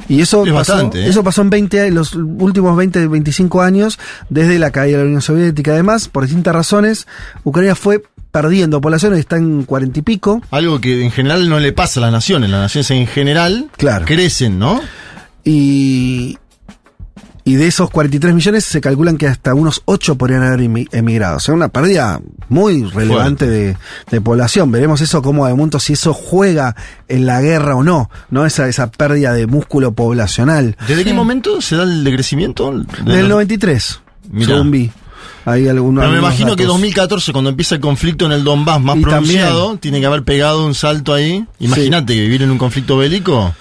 Y 0.08 0.20
eso 0.20 0.44
Es 0.44 0.52
pasó, 0.52 0.72
bastante, 0.74 1.00
¿eh? 1.04 1.08
eso 1.08 1.22
pasó 1.24 1.42
en 1.42 1.50
20, 1.50 1.86
en 1.86 1.94
los 1.94 2.14
últimos 2.14 2.76
20, 2.76 3.06
25 3.08 3.62
años, 3.62 3.98
desde 4.28 4.58
la 4.58 4.70
caída 4.70 4.98
de 4.98 5.04
la 5.04 5.08
Unión 5.08 5.22
Soviética. 5.22 5.72
Además, 5.72 6.08
por 6.08 6.24
distintas 6.24 6.54
razones, 6.54 7.06
Ucrania 7.44 7.74
fue 7.74 8.02
perdiendo 8.32 8.80
población, 8.80 9.14
está 9.14 9.36
en 9.36 9.64
40 9.64 9.98
y 9.98 10.02
pico. 10.02 10.40
Algo 10.52 10.80
que 10.80 11.04
en 11.04 11.10
general 11.10 11.48
no 11.48 11.58
le 11.58 11.72
pasa 11.72 11.98
a 12.00 12.02
las 12.02 12.12
naciones. 12.12 12.48
Las 12.50 12.60
naciones 12.60 12.90
en 12.92 13.06
general 13.06 13.68
Claro. 13.76 14.04
crecen, 14.06 14.58
¿no? 14.58 14.80
Y, 15.44 16.38
y 17.44 17.54
de 17.54 17.66
esos 17.66 17.90
43 17.90 18.34
millones 18.34 18.64
se 18.64 18.80
calculan 18.80 19.16
que 19.16 19.26
hasta 19.26 19.54
unos 19.54 19.82
8 19.86 20.16
podrían 20.16 20.42
haber 20.42 20.60
emi- 20.60 20.88
emigrado. 20.92 21.36
O 21.38 21.40
sea, 21.40 21.54
una 21.54 21.68
pérdida 21.68 22.20
muy 22.48 22.84
relevante 22.84 23.46
de, 23.48 23.76
de 24.10 24.20
población. 24.20 24.70
Veremos 24.70 25.00
eso 25.00 25.22
como 25.22 25.46
de 25.46 25.52
momento 25.54 25.80
si 25.80 25.94
eso 25.94 26.12
juega 26.12 26.76
en 27.08 27.26
la 27.26 27.40
guerra 27.40 27.76
o 27.76 27.82
no, 27.82 28.10
¿no? 28.30 28.44
Esa, 28.46 28.68
esa 28.68 28.90
pérdida 28.90 29.32
de 29.32 29.46
músculo 29.46 29.92
poblacional. 29.92 30.76
¿Desde 30.86 31.04
qué 31.04 31.14
momento 31.14 31.60
se 31.60 31.76
da 31.76 31.84
el 31.84 32.04
decrecimiento? 32.04 32.72
De 32.72 33.12
Del 33.12 33.20
los- 33.22 33.28
93, 33.30 34.00
Mirá. 34.30 34.46
según 34.54 34.70
vi. 34.70 34.90
Hay 35.46 35.66
algunos, 35.68 36.02
Pero 36.02 36.12
me 36.12 36.18
imagino 36.18 36.54
que 36.54 36.64
datos. 36.64 36.74
2014, 36.74 37.32
cuando 37.32 37.48
empieza 37.50 37.74
el 37.74 37.80
conflicto 37.80 38.26
en 38.26 38.32
el 38.32 38.44
Donbass 38.44 38.78
más 38.80 38.98
Y 38.98 39.00
pronunciado, 39.00 39.60
también. 39.62 39.78
tiene 39.78 40.00
que 40.00 40.06
haber 40.06 40.22
pegado 40.22 40.66
un 40.66 40.74
salto 40.74 41.14
ahí. 41.14 41.46
Imagínate 41.60 42.14
que 42.14 42.20
vivir 42.20 42.42
en 42.42 42.50
un 42.50 42.58
conflicto 42.58 42.98
bélico. 42.98 43.54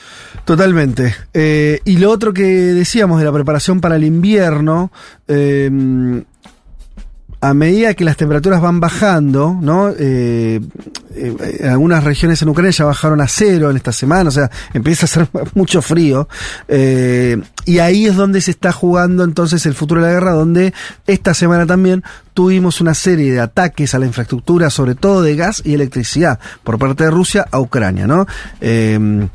Totalmente. 0.45 1.15
Eh, 1.33 1.79
y 1.85 1.97
lo 1.97 2.11
otro 2.11 2.33
que 2.33 2.43
decíamos 2.43 3.19
de 3.19 3.25
la 3.25 3.31
preparación 3.31 3.81
para 3.81 3.95
el 3.95 4.03
invierno, 4.03 4.91
eh, 5.27 5.69
a 7.41 7.53
medida 7.53 7.93
que 7.93 8.03
las 8.03 8.17
temperaturas 8.17 8.61
van 8.61 8.79
bajando, 8.79 9.57
¿no? 9.61 9.91
Eh, 9.97 10.59
eh, 11.19 11.67
algunas 11.67 12.03
regiones 12.03 12.41
en 12.41 12.49
Ucrania 12.49 12.71
ya 12.71 12.85
bajaron 12.85 13.21
a 13.21 13.27
cero 13.27 13.69
en 13.69 13.77
esta 13.77 13.91
semana, 13.91 14.29
o 14.29 14.31
sea, 14.31 14.49
empieza 14.73 15.05
a 15.05 15.07
hacer 15.07 15.27
mucho 15.53 15.81
frío. 15.81 16.27
eh, 16.67 17.37
y 17.69 17.77
ahí 17.77 18.07
es 18.07 18.15
donde 18.15 18.41
se 18.41 18.49
está 18.49 18.71
jugando 18.71 19.23
entonces 19.23 19.63
el 19.67 19.75
futuro 19.75 20.01
de 20.01 20.07
la 20.07 20.13
guerra, 20.13 20.31
donde 20.31 20.73
esta 21.05 21.35
semana 21.35 21.67
también 21.67 22.03
tuvimos 22.33 22.81
una 22.81 22.95
serie 22.95 23.31
de 23.31 23.39
ataques 23.39 23.93
a 23.93 23.99
la 23.99 24.07
infraestructura, 24.07 24.71
sobre 24.71 24.95
todo 24.95 25.21
de 25.21 25.35
gas 25.35 25.61
y 25.63 25.75
electricidad, 25.75 26.39
por 26.63 26.79
parte 26.79 27.03
de 27.03 27.11
Rusia 27.11 27.45
a 27.51 27.59
Ucrania, 27.59 28.07
¿no? 28.07 28.25
Eh, 28.59 29.27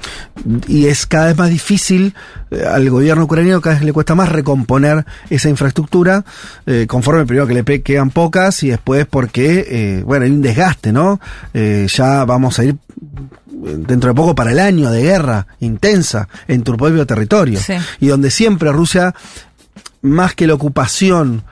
y 0.66 0.86
es 0.86 1.06
cada 1.06 1.26
vez 1.26 1.36
más 1.36 1.50
difícil 1.50 2.14
eh, 2.50 2.64
al 2.66 2.90
gobierno 2.90 3.22
ucraniano, 3.22 3.60
cada 3.60 3.76
vez 3.76 3.84
le 3.84 3.92
cuesta 3.92 4.16
más 4.16 4.30
recomponer 4.30 5.04
esa 5.30 5.48
infraestructura, 5.48 6.24
conforme 6.88 7.26
primero 7.26 7.46
que 7.46 7.54
le 7.54 7.82
quedan 7.82 8.10
pocas 8.10 8.64
y 8.64 8.70
después 8.70 9.06
porque, 9.06 10.02
bueno, 10.04 10.24
hay 10.24 10.32
un 10.32 10.42
desgaste, 10.42 10.92
¿no? 10.92 11.20
Ya 11.88 12.24
vamos 12.24 12.58
a 12.58 12.64
ir 12.64 12.76
eh, 13.66 13.76
dentro 13.78 14.10
de 14.10 14.14
poco 14.14 14.34
para 14.34 14.52
el 14.52 14.58
año 14.58 14.90
de 14.90 15.02
guerra 15.02 15.46
intensa 15.60 16.28
en 16.48 16.62
tu 16.62 16.76
propio 16.76 17.06
territorio. 17.06 17.60
Sí. 17.60 17.74
Y 18.00 18.08
donde 18.08 18.30
siempre 18.30 18.72
Rusia, 18.72 19.14
más 20.02 20.34
que 20.34 20.46
la 20.46 20.54
ocupación 20.54 21.44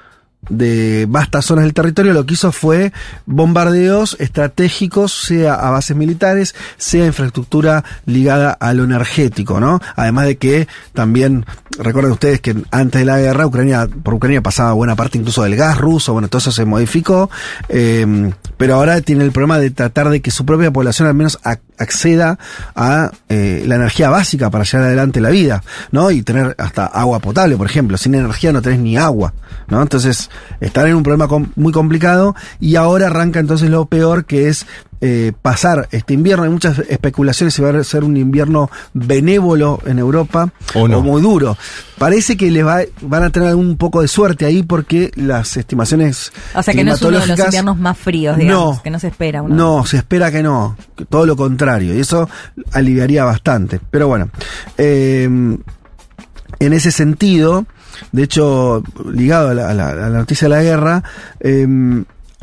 de 0.48 1.06
vastas 1.08 1.44
zonas 1.44 1.64
del 1.64 1.72
territorio, 1.72 2.12
lo 2.12 2.26
que 2.26 2.34
hizo 2.34 2.50
fue 2.50 2.92
bombardeos 3.26 4.16
estratégicos, 4.18 5.12
sea 5.12 5.54
a 5.54 5.70
bases 5.70 5.96
militares, 5.96 6.54
sea 6.76 7.06
infraestructura 7.06 7.84
ligada 8.06 8.50
a 8.52 8.74
lo 8.74 8.84
energético, 8.84 9.60
¿no? 9.60 9.80
Además 9.94 10.26
de 10.26 10.38
que 10.38 10.68
también, 10.94 11.46
recuerden 11.78 12.12
ustedes 12.12 12.40
que 12.40 12.56
antes 12.70 13.00
de 13.00 13.04
la 13.04 13.18
guerra, 13.20 13.46
Ucrania, 13.46 13.88
por 14.02 14.14
Ucrania 14.14 14.42
pasaba 14.42 14.72
buena 14.72 14.96
parte 14.96 15.18
incluso 15.18 15.42
del 15.44 15.54
gas 15.56 15.78
ruso, 15.78 16.12
bueno, 16.12 16.28
todo 16.28 16.38
eso 16.40 16.50
se 16.52 16.64
modificó, 16.64 17.30
eh, 17.68 18.32
pero 18.56 18.74
ahora 18.74 19.00
tiene 19.00 19.24
el 19.24 19.32
problema 19.32 19.58
de 19.58 19.70
tratar 19.70 20.08
de 20.10 20.20
que 20.20 20.30
su 20.30 20.44
propia 20.44 20.70
población 20.72 21.06
al 21.08 21.14
menos 21.14 21.38
ac- 21.42 21.60
acceda 21.78 22.38
a 22.74 23.10
eh, 23.28 23.62
la 23.66 23.76
energía 23.76 24.10
básica 24.10 24.50
para 24.50 24.64
llevar 24.64 24.86
adelante 24.86 25.20
la 25.20 25.30
vida, 25.30 25.62
¿no? 25.92 26.10
Y 26.10 26.22
tener 26.22 26.54
hasta 26.58 26.86
agua 26.86 27.20
potable, 27.20 27.56
por 27.56 27.66
ejemplo. 27.66 27.96
Sin 27.96 28.14
energía 28.14 28.52
no 28.52 28.62
tenés 28.62 28.78
ni 28.80 28.96
agua, 28.96 29.34
¿no? 29.68 29.82
Entonces, 29.82 30.30
están 30.60 30.86
en 30.88 30.94
un 30.96 31.02
problema 31.02 31.28
com- 31.28 31.48
muy 31.56 31.72
complicado 31.72 32.34
y 32.60 32.76
ahora 32.76 33.06
arranca 33.08 33.40
entonces 33.40 33.70
lo 33.70 33.86
peor 33.86 34.24
que 34.24 34.48
es 34.48 34.66
eh, 35.04 35.32
pasar 35.42 35.88
este 35.90 36.14
invierno. 36.14 36.44
Hay 36.44 36.50
muchas 36.50 36.78
especulaciones 36.78 37.54
si 37.54 37.60
va 37.62 37.70
a 37.70 37.82
ser 37.82 38.04
un 38.04 38.16
invierno 38.16 38.70
benévolo 38.94 39.80
en 39.84 39.98
Europa 39.98 40.52
O 40.74 40.86
no. 40.86 41.00
muy 41.02 41.20
duro. 41.20 41.56
Parece 41.98 42.36
que 42.36 42.50
les 42.52 42.64
va, 42.64 42.82
van 43.00 43.24
a 43.24 43.30
tener 43.30 43.48
algún 43.48 43.76
poco 43.76 44.00
de 44.02 44.06
suerte 44.08 44.44
ahí 44.44 44.62
porque 44.62 45.10
las 45.16 45.56
estimaciones 45.56 46.32
O 46.54 46.62
sea 46.62 46.72
que 46.72 46.84
no 46.84 46.94
es 46.94 47.02
uno 47.02 47.18
de 47.20 47.26
los 47.26 47.38
inviernos 47.38 47.78
más 47.78 47.98
fríos, 47.98 48.36
digamos, 48.36 48.76
No. 48.76 48.82
que 48.82 48.90
no 48.90 49.00
se 49.00 49.08
espera. 49.08 49.42
Uno. 49.42 49.54
no, 49.54 49.84
se 49.86 49.96
espera 49.96 50.30
que 50.30 50.42
no, 50.42 50.76
que 50.96 51.04
todo 51.04 51.26
lo 51.26 51.34
contrario, 51.36 51.94
y 51.96 52.00
eso 52.00 52.28
aliviaría 52.72 53.24
bastante. 53.24 53.80
Pero 53.90 54.06
bueno, 54.06 54.30
eh, 54.78 55.24
en 55.24 56.72
ese 56.72 56.92
sentido, 56.92 57.66
de 58.10 58.22
hecho, 58.22 58.82
ligado 59.12 59.50
a 59.50 59.54
la, 59.54 59.70
a 59.70 59.74
la- 59.74 59.90
a 59.90 59.94
la 59.94 60.08
noticia 60.10 60.48
de 60.48 60.54
la 60.56 60.62
guerra, 60.62 61.02
eh, 61.40 61.66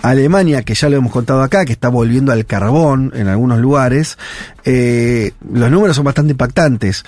Alemania, 0.01 0.63
que 0.63 0.75
ya 0.75 0.87
lo 0.89 0.95
hemos 0.95 1.11
contado 1.11 1.41
acá, 1.43 1.65
que 1.65 1.73
está 1.73 1.89
volviendo 1.89 2.31
al 2.31 2.45
carbón 2.45 3.11
en 3.15 3.27
algunos 3.27 3.59
lugares, 3.59 4.17
eh, 4.63 5.33
los 5.51 5.69
números 5.69 5.95
son 5.97 6.05
bastante 6.05 6.31
impactantes. 6.31 7.03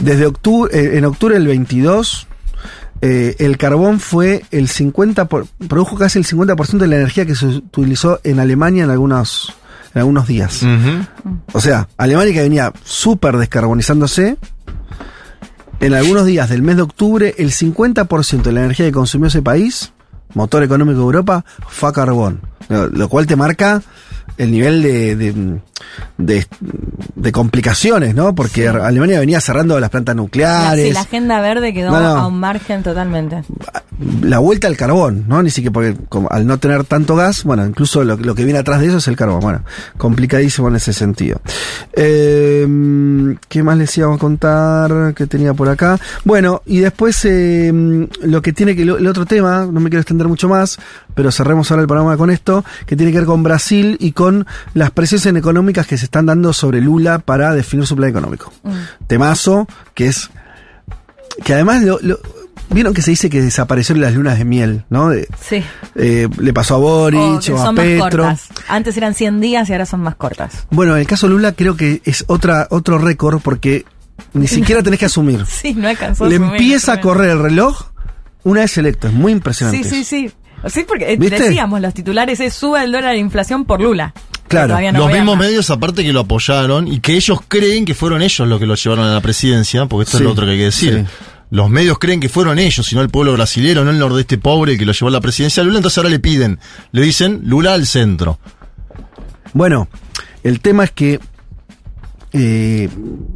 Desde 0.00 0.26
octubre, 0.26 0.70
eh, 0.78 0.98
en 0.98 1.04
octubre 1.04 1.34
del 1.34 1.46
22, 1.46 2.26
eh, 3.02 3.36
el 3.38 3.56
carbón 3.56 4.00
fue 4.00 4.44
el 4.50 4.68
50%, 4.68 5.26
por- 5.28 5.46
produjo 5.68 5.96
casi 5.96 6.18
el 6.18 6.24
50% 6.26 6.84
de 6.84 6.88
la 6.88 6.96
energía 6.96 7.24
que 7.24 7.34
se 7.36 7.46
utilizó 7.46 8.20
en 8.24 8.40
Alemania 8.40 8.84
en 8.84 8.90
algunos, 8.90 9.54
en 9.94 10.00
algunos 10.00 10.26
días. 10.26 10.62
O 11.52 11.60
sea, 11.60 11.88
Alemania 11.96 12.34
que 12.34 12.42
venía 12.42 12.72
súper 12.84 13.36
descarbonizándose, 13.36 14.36
en 15.80 15.94
algunos 15.94 16.24
días 16.26 16.48
del 16.48 16.62
mes 16.62 16.76
de 16.76 16.82
octubre, 16.82 17.34
el 17.38 17.50
50% 17.52 18.42
de 18.42 18.52
la 18.52 18.60
energía 18.60 18.86
que 18.86 18.92
consumió 18.92 19.28
ese 19.28 19.42
país, 19.42 19.92
motor 20.34 20.62
económico 20.62 20.98
de 20.98 21.04
Europa, 21.04 21.44
fue 21.68 21.88
a 21.88 21.92
carbón. 21.92 22.40
Lo, 22.68 23.08
cual 23.08 23.26
te 23.26 23.36
marca 23.36 23.80
el 24.38 24.50
nivel 24.50 24.82
de, 24.82 25.14
de, 25.14 25.60
de- 26.18 26.46
de 27.14 27.32
complicaciones, 27.32 28.14
¿no? 28.14 28.34
Porque 28.34 28.66
Alemania 28.68 29.20
venía 29.20 29.40
cerrando 29.40 29.78
las 29.78 29.88
plantas 29.90 30.16
nucleares. 30.16 30.84
Sí, 30.88 30.92
la 30.92 31.02
agenda 31.02 31.40
verde 31.40 31.72
quedó 31.72 31.92
No, 31.92 32.00
no. 32.00 32.08
a 32.16 32.26
un 32.26 32.40
margen 32.40 32.82
totalmente. 32.82 33.44
La 34.22 34.38
vuelta 34.40 34.66
al 34.68 34.76
carbón, 34.76 35.24
¿no? 35.26 35.42
Ni 35.42 35.50
siquiera 35.50 35.72
porque 35.72 35.96
como 36.08 36.28
al 36.30 36.46
no 36.46 36.58
tener 36.58 36.84
tanto 36.84 37.16
gas, 37.16 37.44
bueno, 37.44 37.64
incluso 37.64 38.04
lo, 38.04 38.16
lo 38.16 38.34
que 38.34 38.44
viene 38.44 38.58
atrás 38.58 38.80
de 38.80 38.88
eso 38.88 38.98
es 38.98 39.08
el 39.08 39.16
carbón. 39.16 39.40
Bueno, 39.40 39.62
complicadísimo 39.96 40.68
en 40.68 40.76
ese 40.76 40.92
sentido. 40.92 41.40
Eh, 41.92 43.36
¿Qué 43.48 43.62
más 43.62 43.78
les 43.78 43.96
íbamos 43.96 44.16
a 44.16 44.20
contar 44.20 45.14
que 45.14 45.26
tenía 45.26 45.54
por 45.54 45.68
acá? 45.68 45.98
Bueno, 46.24 46.62
y 46.66 46.78
después 46.80 47.24
eh, 47.24 47.72
lo 48.22 48.42
que 48.42 48.52
tiene 48.52 48.76
que, 48.76 48.84
lo- 48.84 48.98
el 48.98 49.06
otro 49.06 49.24
tema, 49.26 49.66
no 49.70 49.80
me 49.80 49.88
quiero 49.90 50.00
extender 50.02 50.28
mucho 50.28 50.48
más, 50.48 50.78
pero 51.14 51.32
cerremos 51.32 51.70
ahora 51.70 51.82
el 51.82 51.88
programa 51.88 52.16
con 52.16 52.30
esto, 52.30 52.64
que 52.86 52.96
tiene 52.96 53.12
que 53.12 53.18
ver 53.18 53.26
con 53.26 53.42
Brasil 53.42 53.96
y 54.00 54.12
con 54.12 54.46
las 54.74 54.90
presiones 54.90 55.26
económicas 55.40 55.86
que 55.86 55.96
se 55.98 56.04
están 56.04 56.26
dando 56.26 56.52
sobre 56.52 56.80
Lula 56.80 57.18
para 57.18 57.54
definir 57.54 57.86
su 57.86 57.96
plan 57.96 58.10
económico. 58.10 58.52
Temazo, 59.06 59.66
que 59.94 60.08
es 60.08 60.30
que 61.44 61.54
además 61.54 61.82
lo, 61.82 61.98
lo- 62.02 62.18
vieron 62.70 62.94
que 62.94 63.02
se 63.02 63.10
dice 63.12 63.30
que 63.30 63.40
desaparecieron 63.40 64.02
las 64.02 64.14
lunas 64.14 64.38
de 64.38 64.44
miel, 64.44 64.84
¿no? 64.90 65.08
De- 65.10 65.28
Sí. 65.40 65.62
eh, 65.94 66.28
le 66.38 66.52
pasó 66.52 66.74
a 66.76 66.78
Boric 66.78 67.20
O 67.20 67.40
que 67.40 67.52
o 67.52 67.56
a 67.60 67.64
son 67.66 67.74
más 67.74 67.84
Petro. 67.84 68.24
cortas. 68.24 68.48
Antes 68.68 68.96
eran 68.96 69.14
100 69.14 69.40
días 69.40 69.68
y 69.68 69.72
ahora 69.72 69.86
son 69.86 70.00
más 70.00 70.16
cortas. 70.16 70.66
Bueno, 70.70 70.94
en 70.94 71.00
el 71.00 71.06
caso 71.06 71.26
de 71.26 71.34
Lula 71.34 71.52
creo 71.52 71.76
que 71.76 72.00
es 72.04 72.24
otra 72.28 72.66
otro 72.70 72.98
récord 72.98 73.40
porque 73.40 73.84
ni 74.32 74.46
siquiera 74.48 74.82
tenés 74.82 74.98
que 74.98 75.06
asumir. 75.06 75.44
Sí, 75.48 75.74
no 75.74 75.88
alcanzó. 75.88 76.26
Le 76.26 76.36
empieza 76.36 76.94
a 76.94 77.00
correr 77.00 77.30
el 77.30 77.38
reloj 77.42 77.90
una 78.44 78.60
vez 78.60 78.76
electo, 78.78 79.08
es 79.08 79.12
muy 79.12 79.32
impresionante. 79.32 79.88
Sí, 79.88 80.04
sí, 80.04 80.26
sí. 80.26 80.32
Sí, 80.68 80.84
porque 80.88 81.12
eh, 81.12 81.16
¿Viste? 81.16 81.38
decíamos, 81.42 81.80
los 81.80 81.92
titulares 81.94 82.40
es 82.40 82.54
sube 82.54 82.82
el 82.82 82.90
dólar 82.90 83.12
de 83.12 83.18
inflación 83.18 83.64
por 83.66 83.80
Lula. 83.80 84.14
Claro, 84.48 84.78
no 84.92 84.98
los 85.00 85.12
mismos 85.12 85.36
más. 85.36 85.46
medios, 85.46 85.70
aparte 85.70 86.04
que 86.04 86.12
lo 86.12 86.20
apoyaron 86.20 86.86
y 86.86 87.00
que 87.00 87.14
ellos 87.14 87.40
creen 87.48 87.84
que 87.84 87.94
fueron 87.94 88.22
ellos 88.22 88.46
los 88.48 88.60
que 88.60 88.66
lo 88.66 88.74
llevaron 88.76 89.04
a 89.06 89.12
la 89.14 89.20
presidencia, 89.20 89.86
porque 89.86 90.04
esto 90.04 90.18
Sí, 90.18 90.22
es 90.22 90.26
lo 90.26 90.32
otro 90.32 90.44
que 90.46 90.52
hay 90.52 90.58
que 90.58 90.64
decir. 90.64 91.04
sí. 91.08 91.14
Los 91.50 91.70
medios 91.70 91.98
creen 91.98 92.18
que 92.20 92.28
fueron 92.28 92.58
ellos, 92.58 92.90
y 92.92 92.94
no 92.96 93.02
el 93.02 93.08
pueblo 93.08 93.32
brasileño, 93.32 93.84
no 93.84 93.90
el 93.90 93.98
nordeste 93.98 94.36
pobre 94.38 94.72
el 94.72 94.78
que 94.78 94.84
lo 94.84 94.92
llevó 94.92 95.08
a 95.08 95.12
la 95.12 95.20
presidencia 95.20 95.62
a 95.62 95.64
Lula, 95.66 95.78
entonces 95.78 95.98
ahora 95.98 96.10
le 96.10 96.18
piden, 96.18 96.58
le 96.92 97.02
dicen 97.02 97.42
Lula 97.44 97.72
al 97.74 97.86
centro. 97.86 98.38
Bueno, 99.52 99.88
el 100.42 100.60
tema 100.60 100.84
es 100.84 100.90
que 100.90 101.20
eh, 102.32 102.88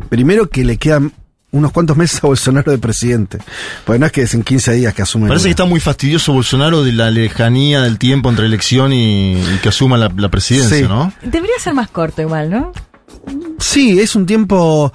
primero 0.09 0.49
que 0.51 0.65
le 0.65 0.77
quedan 0.77 1.13
unos 1.53 1.73
cuantos 1.73 1.97
meses 1.97 2.23
a 2.23 2.27
Bolsonaro 2.29 2.71
de 2.71 2.79
presidente. 2.79 3.39
Porque 3.85 3.99
no 3.99 4.07
es 4.07 4.13
que 4.13 4.23
es 4.23 4.35
en 4.35 4.43
15 4.45 4.73
días 4.75 4.95
que 4.95 5.03
asume. 5.03 5.27
Parece 5.27 5.47
que 5.47 5.51
está 5.51 5.65
muy 5.65 5.81
fastidioso 5.81 6.33
Bolsonaro 6.33 6.85
de 6.85 6.93
la 6.93 7.11
lejanía 7.11 7.81
del 7.83 7.99
tiempo 7.99 8.29
entre 8.31 8.47
elección 8.47 8.93
y, 8.93 9.33
y 9.33 9.59
que 9.63 9.69
asuma 9.71 9.97
la, 9.99 10.13
la 10.17 10.29
presidencia, 10.29 10.77
Sí. 10.79 10.83
¿no? 10.85 11.13
Debería 11.23 11.57
ser 11.59 11.75
más 11.75 11.91
corto 11.91 12.23
igual, 12.23 12.51
¿no? 12.51 12.73
Sí, 13.59 13.99
es 14.01 14.15
un 14.15 14.27
tiempo. 14.27 14.93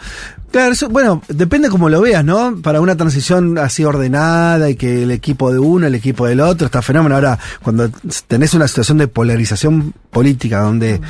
Claro, 0.51 0.71
eso- 0.71 0.88
bueno, 0.89 1.21
depende 1.27 1.69
cómo 1.69 1.89
lo 1.89 1.99
veas, 2.01 2.23
¿no? 2.23 2.58
Para 2.62 2.79
una 2.79 2.95
transición 2.95 3.58
así 3.58 3.84
ordenada 3.84 4.69
y 4.69 4.75
que 4.75 5.03
el 5.03 5.12
equipo 5.12 5.51
de 5.51 5.60
uno, 5.60 5.86
el 5.88 5.95
equipo 5.95 6.27
del 6.27 6.39
otro, 6.39 6.65
está 6.67 6.81
fenómeno. 6.81 7.15
Ahora, 7.15 7.38
cuando 7.62 7.89
tenés 8.27 8.53
una 8.53 8.67
situación 8.67 8.97
de 8.97 9.08
polarización 9.10 9.93
política 10.12 10.62
donde 10.62 11.01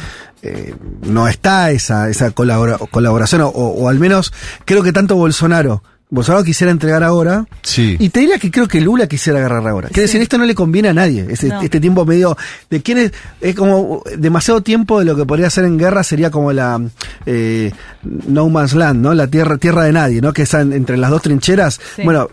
eh, 0.41 0.76
no 1.04 1.28
está 1.28 1.71
esa, 1.71 2.10
esa 2.10 2.32
colabora- 2.32 2.78
colaboración, 2.89 3.41
o, 3.41 3.48
o 3.50 3.89
al 3.89 4.00
menos 4.00 4.34
creo 4.65 4.82
que 4.84 4.93
tanto 4.93 5.15
Bolsonaro. 5.15 5.84
Bolsonaro 6.15 6.43
quisiera 6.43 6.71
entregar 6.71 7.04
ahora. 7.04 7.45
Sí. 7.62 7.95
Y 7.99 8.10
te 8.10 8.21
diría 8.21 8.39
que 8.39 8.49
creo 8.49 8.67
que 8.67 8.82
Lula 8.82 9.06
quisiera 9.08 9.38
agarrar 9.39 9.67
ahora. 9.67 9.89
Quiere 9.89 10.08
Sí. 10.08 10.13
decir, 10.13 10.21
esto 10.21 10.38
no 10.38 10.45
le 10.45 10.56
conviene 10.56 10.89
a 10.89 10.93
nadie. 10.93 11.23
No. 11.43 11.62
Este 11.62 11.80
tiempo 11.80 12.06
medio 12.06 12.36
de 12.69 12.82
quién 12.82 12.97
es, 12.97 13.12
es 13.41 13.54
como 13.56 14.01
demasiado 14.17 14.62
tiempo 14.62 14.99
de 14.99 15.06
lo 15.06 15.15
que 15.15 15.25
podría 15.25 15.49
ser 15.49 15.65
en 15.65 15.78
guerra 15.78 16.04
sería 16.04 16.32
como 16.32 16.51
la 16.54 16.82
eh, 17.25 17.71
No 18.04 18.49
Man's 18.49 18.73
Land, 18.73 19.01
¿no? 19.01 19.13
La 19.13 19.28
tierra, 19.28 19.58
tierra 19.58 19.84
de 19.84 19.91
nadie, 19.91 20.21
¿no? 20.21 20.34
Que 20.34 20.43
están 20.43 20.73
entre 20.73 20.97
las 20.97 21.12
dos 21.12 21.21
trincheras. 21.21 21.80
Sí. 21.95 22.01
Bueno, 22.04 22.30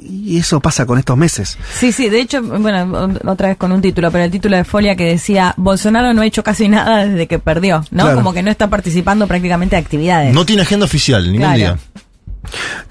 y 0.00 0.38
eso 0.38 0.60
pasa 0.60 0.84
con 0.86 0.98
estos 0.98 1.16
meses. 1.16 1.56
Sí, 1.78 1.92
sí, 1.92 2.08
de 2.08 2.20
hecho, 2.20 2.42
bueno, 2.42 3.08
otra 3.26 3.48
vez 3.48 3.56
con 3.56 3.70
un 3.72 3.80
título, 3.80 4.10
pero 4.10 4.24
el 4.24 4.30
título 4.30 4.56
de 4.56 4.64
Folia 4.64 4.96
que 4.96 5.04
decía, 5.04 5.54
Bolsonaro 5.56 6.12
no 6.12 6.22
ha 6.22 6.26
hecho 6.26 6.42
casi 6.42 6.68
nada 6.68 7.06
desde 7.06 7.26
que 7.28 7.38
perdió, 7.38 7.84
¿no? 7.92 8.02
Claro. 8.04 8.16
Como 8.16 8.32
que 8.32 8.42
no 8.42 8.50
está 8.50 8.68
participando 8.68 9.26
prácticamente 9.28 9.76
de 9.76 9.82
actividades. 9.82 10.34
No 10.34 10.44
tiene 10.44 10.62
agenda 10.62 10.84
oficial, 10.86 11.22
ningún 11.24 11.40
Claro. 11.40 11.56
día. 11.56 11.78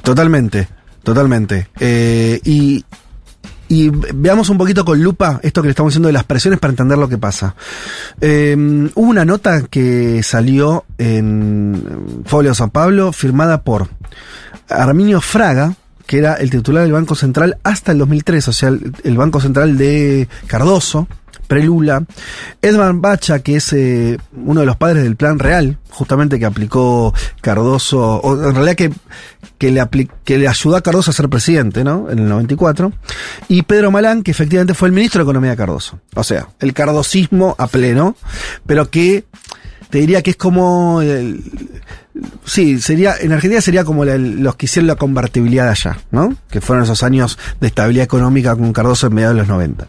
Totalmente, 0.04 0.68
totalmente. 1.04 1.68
Eh, 1.80 2.40
y, 2.44 2.84
y 3.68 3.90
veamos 3.90 4.50
un 4.50 4.58
poquito 4.58 4.84
con 4.84 5.02
lupa 5.02 5.40
esto 5.44 5.62
que 5.62 5.68
le 5.68 5.72
estamos 5.72 5.92
diciendo 5.92 6.08
de 6.08 6.14
las 6.14 6.24
presiones 6.24 6.60
para 6.60 6.72
entender 6.72 6.98
lo 6.98 7.10
que 7.10 7.18
pasa. 7.18 7.56
Eh, 8.20 8.56
hubo 8.96 9.10
una 9.10 9.26
nota 9.26 9.64
que 9.64 10.22
salió 10.24 10.86
en 10.98 12.24
Folio 12.26 12.54
San 12.54 12.70
Pablo 12.70 13.14
firmada 13.14 13.62
por 13.62 13.90
Arminio 14.70 15.22
Fraga, 15.22 15.76
que 16.06 16.18
era 16.18 16.34
el 16.36 16.50
titular 16.50 16.84
del 16.84 16.92
Banco 16.92 17.16
Central 17.16 17.58
hasta 17.64 17.94
el 17.94 18.00
2003, 18.00 18.48
o 18.48 18.54
sea, 18.54 18.70
el, 18.70 18.94
el 19.04 19.18
Banco 19.18 19.40
Central 19.40 19.78
de 19.78 20.28
Cardoso, 20.48 21.08
pre-Lula. 21.52 22.06
Edmund 22.62 23.02
Bacha, 23.02 23.40
que 23.40 23.58
es 23.58 23.74
eh, 23.74 24.18
uno 24.32 24.62
de 24.62 24.66
los 24.66 24.78
padres 24.78 25.04
del 25.04 25.18
Plan 25.18 25.38
Real, 25.38 25.80
justamente 25.90 26.40
que 26.40 26.46
aplicó 26.46 27.14
Cardoso, 27.42 28.00
o 28.00 28.48
en 28.48 28.56
realidad 28.56 28.76
que, 28.76 28.94
que, 29.58 29.70
le, 29.70 29.86
que 30.24 30.38
le 30.38 30.48
ayudó 30.48 30.78
a 30.78 30.82
Cardoso 30.82 31.12
a 31.12 31.14
ser 31.14 31.28
presidente, 31.28 31.84
¿no? 31.84 32.10
En 32.10 32.20
el 32.20 32.30
94. 32.30 32.94
Y 33.50 33.64
Pedro 33.64 33.92
Malán, 33.92 34.24
que 34.24 34.32
efectivamente 34.32 34.74
fue 34.74 34.88
el 34.88 34.94
ministro 34.94 35.20
de 35.20 35.24
Economía 35.24 35.52
de 35.52 35.58
Cardoso. 35.58 36.00
O 36.16 36.24
sea, 36.24 36.48
el 36.62 36.74
cardosismo 36.74 37.54
a 37.58 37.68
pleno, 37.68 38.16
pero 38.66 38.90
que 38.90 39.26
te 39.90 39.98
diría 39.98 40.22
que 40.22 40.30
es 40.30 40.38
como 40.38 41.02
sí, 42.46 42.80
sería, 42.80 43.16
en 43.20 43.32
Argentina 43.32 43.62
sería 43.62 43.84
como 43.84 44.06
los 44.06 44.56
que 44.56 44.66
hicieron 44.66 44.88
la 44.88 44.96
convertibilidad 44.96 45.66
de 45.66 45.72
allá, 45.72 46.00
¿no? 46.12 46.36
Que 46.50 46.62
fueron 46.62 46.84
esos 46.84 47.04
años 47.04 47.38
de 47.60 47.68
estabilidad 47.68 48.06
económica 48.06 48.56
con 48.56 48.74
Cardoso 48.74 49.08
en 49.08 49.16
mediados 49.16 49.36
de 49.36 49.42
los 49.42 49.48
90. 49.48 49.88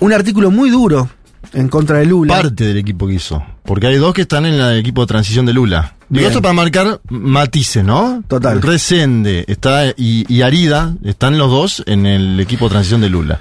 Un 0.00 0.12
artículo 0.12 0.50
muy 0.50 0.70
duro 0.70 1.08
en 1.52 1.68
contra 1.68 1.98
de 1.98 2.06
Lula. 2.06 2.34
Parte 2.34 2.64
del 2.64 2.78
equipo 2.78 3.06
que 3.06 3.14
hizo. 3.14 3.44
Porque 3.64 3.86
hay 3.86 3.96
dos 3.96 4.14
que 4.14 4.22
están 4.22 4.46
en 4.46 4.54
el 4.54 4.78
equipo 4.78 5.02
de 5.02 5.06
transición 5.06 5.46
de 5.46 5.52
Lula. 5.52 5.94
Digo 6.08 6.26
esto 6.26 6.42
para 6.42 6.52
marcar 6.52 7.00
matices, 7.08 7.84
¿no? 7.84 8.22
Total. 8.28 8.60
Resende 8.60 9.44
está 9.48 9.86
y, 9.96 10.24
y 10.28 10.42
Arida 10.42 10.94
están 11.02 11.38
los 11.38 11.50
dos 11.50 11.82
en 11.86 12.06
el 12.06 12.38
equipo 12.40 12.66
de 12.66 12.70
transición 12.70 13.00
de 13.00 13.08
Lula. 13.08 13.40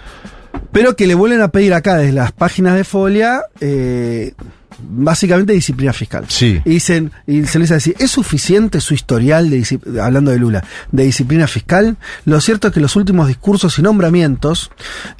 Pero 0.72 0.96
que 0.96 1.06
le 1.08 1.16
vuelven 1.16 1.42
a 1.42 1.50
pedir 1.50 1.74
acá 1.74 1.98
desde 1.98 2.14
las 2.14 2.32
páginas 2.32 2.76
de 2.76 2.84
Folia, 2.84 3.42
eh, 3.60 4.34
básicamente 4.80 5.54
disciplina 5.54 5.94
fiscal. 5.94 6.26
Sí. 6.28 6.62
Y 6.66 6.70
dicen, 6.70 7.12
y 7.28 7.46
se 7.46 7.60
les 7.60 7.70
dice 7.70 7.96
¿es 8.00 8.12
suficiente 8.12 8.80
su 8.82 8.94
historial 8.94 9.50
de 9.50 9.80
hablando 10.02 10.32
de 10.32 10.40
Lula, 10.40 10.64
de 10.92 11.04
disciplina 11.04 11.48
fiscal? 11.48 11.98
Lo 12.26 12.40
cierto 12.42 12.68
es 12.68 12.74
que 12.74 12.80
los 12.80 12.96
últimos 12.96 13.28
discursos 13.28 13.78
y 13.80 13.82
nombramientos, 13.82 14.72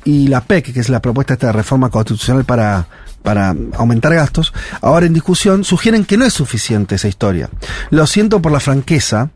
y 0.04 0.28
la 0.28 0.42
PEC, 0.42 0.74
que 0.74 0.80
es 0.80 0.90
la 0.90 1.02
propuesta 1.02 1.34
esta 1.34 1.48
de 1.48 1.54
reforma 1.54 1.90
constitucional 1.90 2.46
para, 2.46 2.88
para 3.22 3.56
aumentar 3.74 4.14
gastos, 4.14 4.54
ahora 4.82 5.06
en 5.06 5.14
discusión, 5.14 5.64
sugieren 5.64 6.06
que 6.06 6.18
no 6.18 6.26
es 6.26 6.34
suficiente 6.34 6.96
esa 6.96 7.08
historia. 7.08 7.50
Lo 7.90 8.06
siento 8.08 8.42
por 8.42 8.52
la 8.52 8.60
franqueza. 8.60 9.30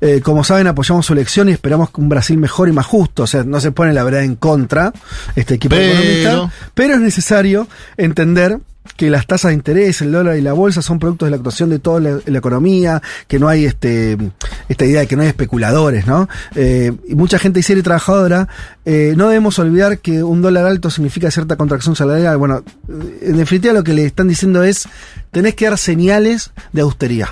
Eh, 0.00 0.20
como 0.22 0.44
saben, 0.44 0.66
apoyamos 0.66 1.06
su 1.06 1.12
elección 1.12 1.48
y 1.48 1.52
esperamos 1.52 1.90
que 1.90 2.00
un 2.00 2.08
Brasil 2.08 2.38
mejor 2.38 2.68
y 2.68 2.72
más 2.72 2.86
justo. 2.86 3.24
O 3.24 3.26
sea, 3.26 3.42
no 3.44 3.60
se 3.60 3.72
pone 3.72 3.92
la 3.92 4.04
verdad 4.04 4.22
en 4.22 4.36
contra 4.36 4.92
este 5.36 5.54
equipo 5.54 5.74
Pero- 5.74 5.92
economista. 5.98 6.52
Pero 6.74 6.94
es 6.94 7.00
necesario 7.00 7.66
entender 7.96 8.58
que 8.96 9.10
las 9.10 9.26
tasas 9.26 9.50
de 9.50 9.54
interés, 9.54 10.02
el 10.02 10.12
dólar 10.12 10.36
y 10.36 10.40
la 10.40 10.52
bolsa 10.52 10.82
son 10.82 10.98
productos 10.98 11.26
de 11.26 11.30
la 11.30 11.36
actuación 11.36 11.70
de 11.70 11.78
toda 11.78 12.00
la, 12.00 12.38
economía, 12.38 13.02
que 13.26 13.38
no 13.38 13.48
hay 13.48 13.64
este 13.64 14.16
esta 14.68 14.84
idea 14.84 15.00
de 15.00 15.06
que 15.06 15.16
no 15.16 15.22
hay 15.22 15.28
especuladores, 15.28 16.06
¿no? 16.06 16.28
Eh, 16.54 16.92
y 17.08 17.14
mucha 17.14 17.38
gente 17.38 17.60
y 17.60 17.82
trabajadora, 17.82 18.48
eh, 18.84 19.14
no 19.16 19.28
debemos 19.28 19.58
olvidar 19.58 19.98
que 19.98 20.22
un 20.22 20.42
dólar 20.42 20.66
alto 20.66 20.90
significa 20.90 21.30
cierta 21.30 21.56
contracción 21.56 21.96
salarial. 21.96 22.36
Bueno, 22.36 22.62
eh, 22.88 23.18
en 23.22 23.36
definitiva 23.36 23.74
lo 23.74 23.82
que 23.82 23.94
le 23.94 24.04
están 24.04 24.28
diciendo 24.28 24.62
es, 24.62 24.86
tenés 25.30 25.54
que 25.54 25.64
dar 25.64 25.78
señales 25.78 26.52
de 26.72 26.82
austeridad. 26.82 27.28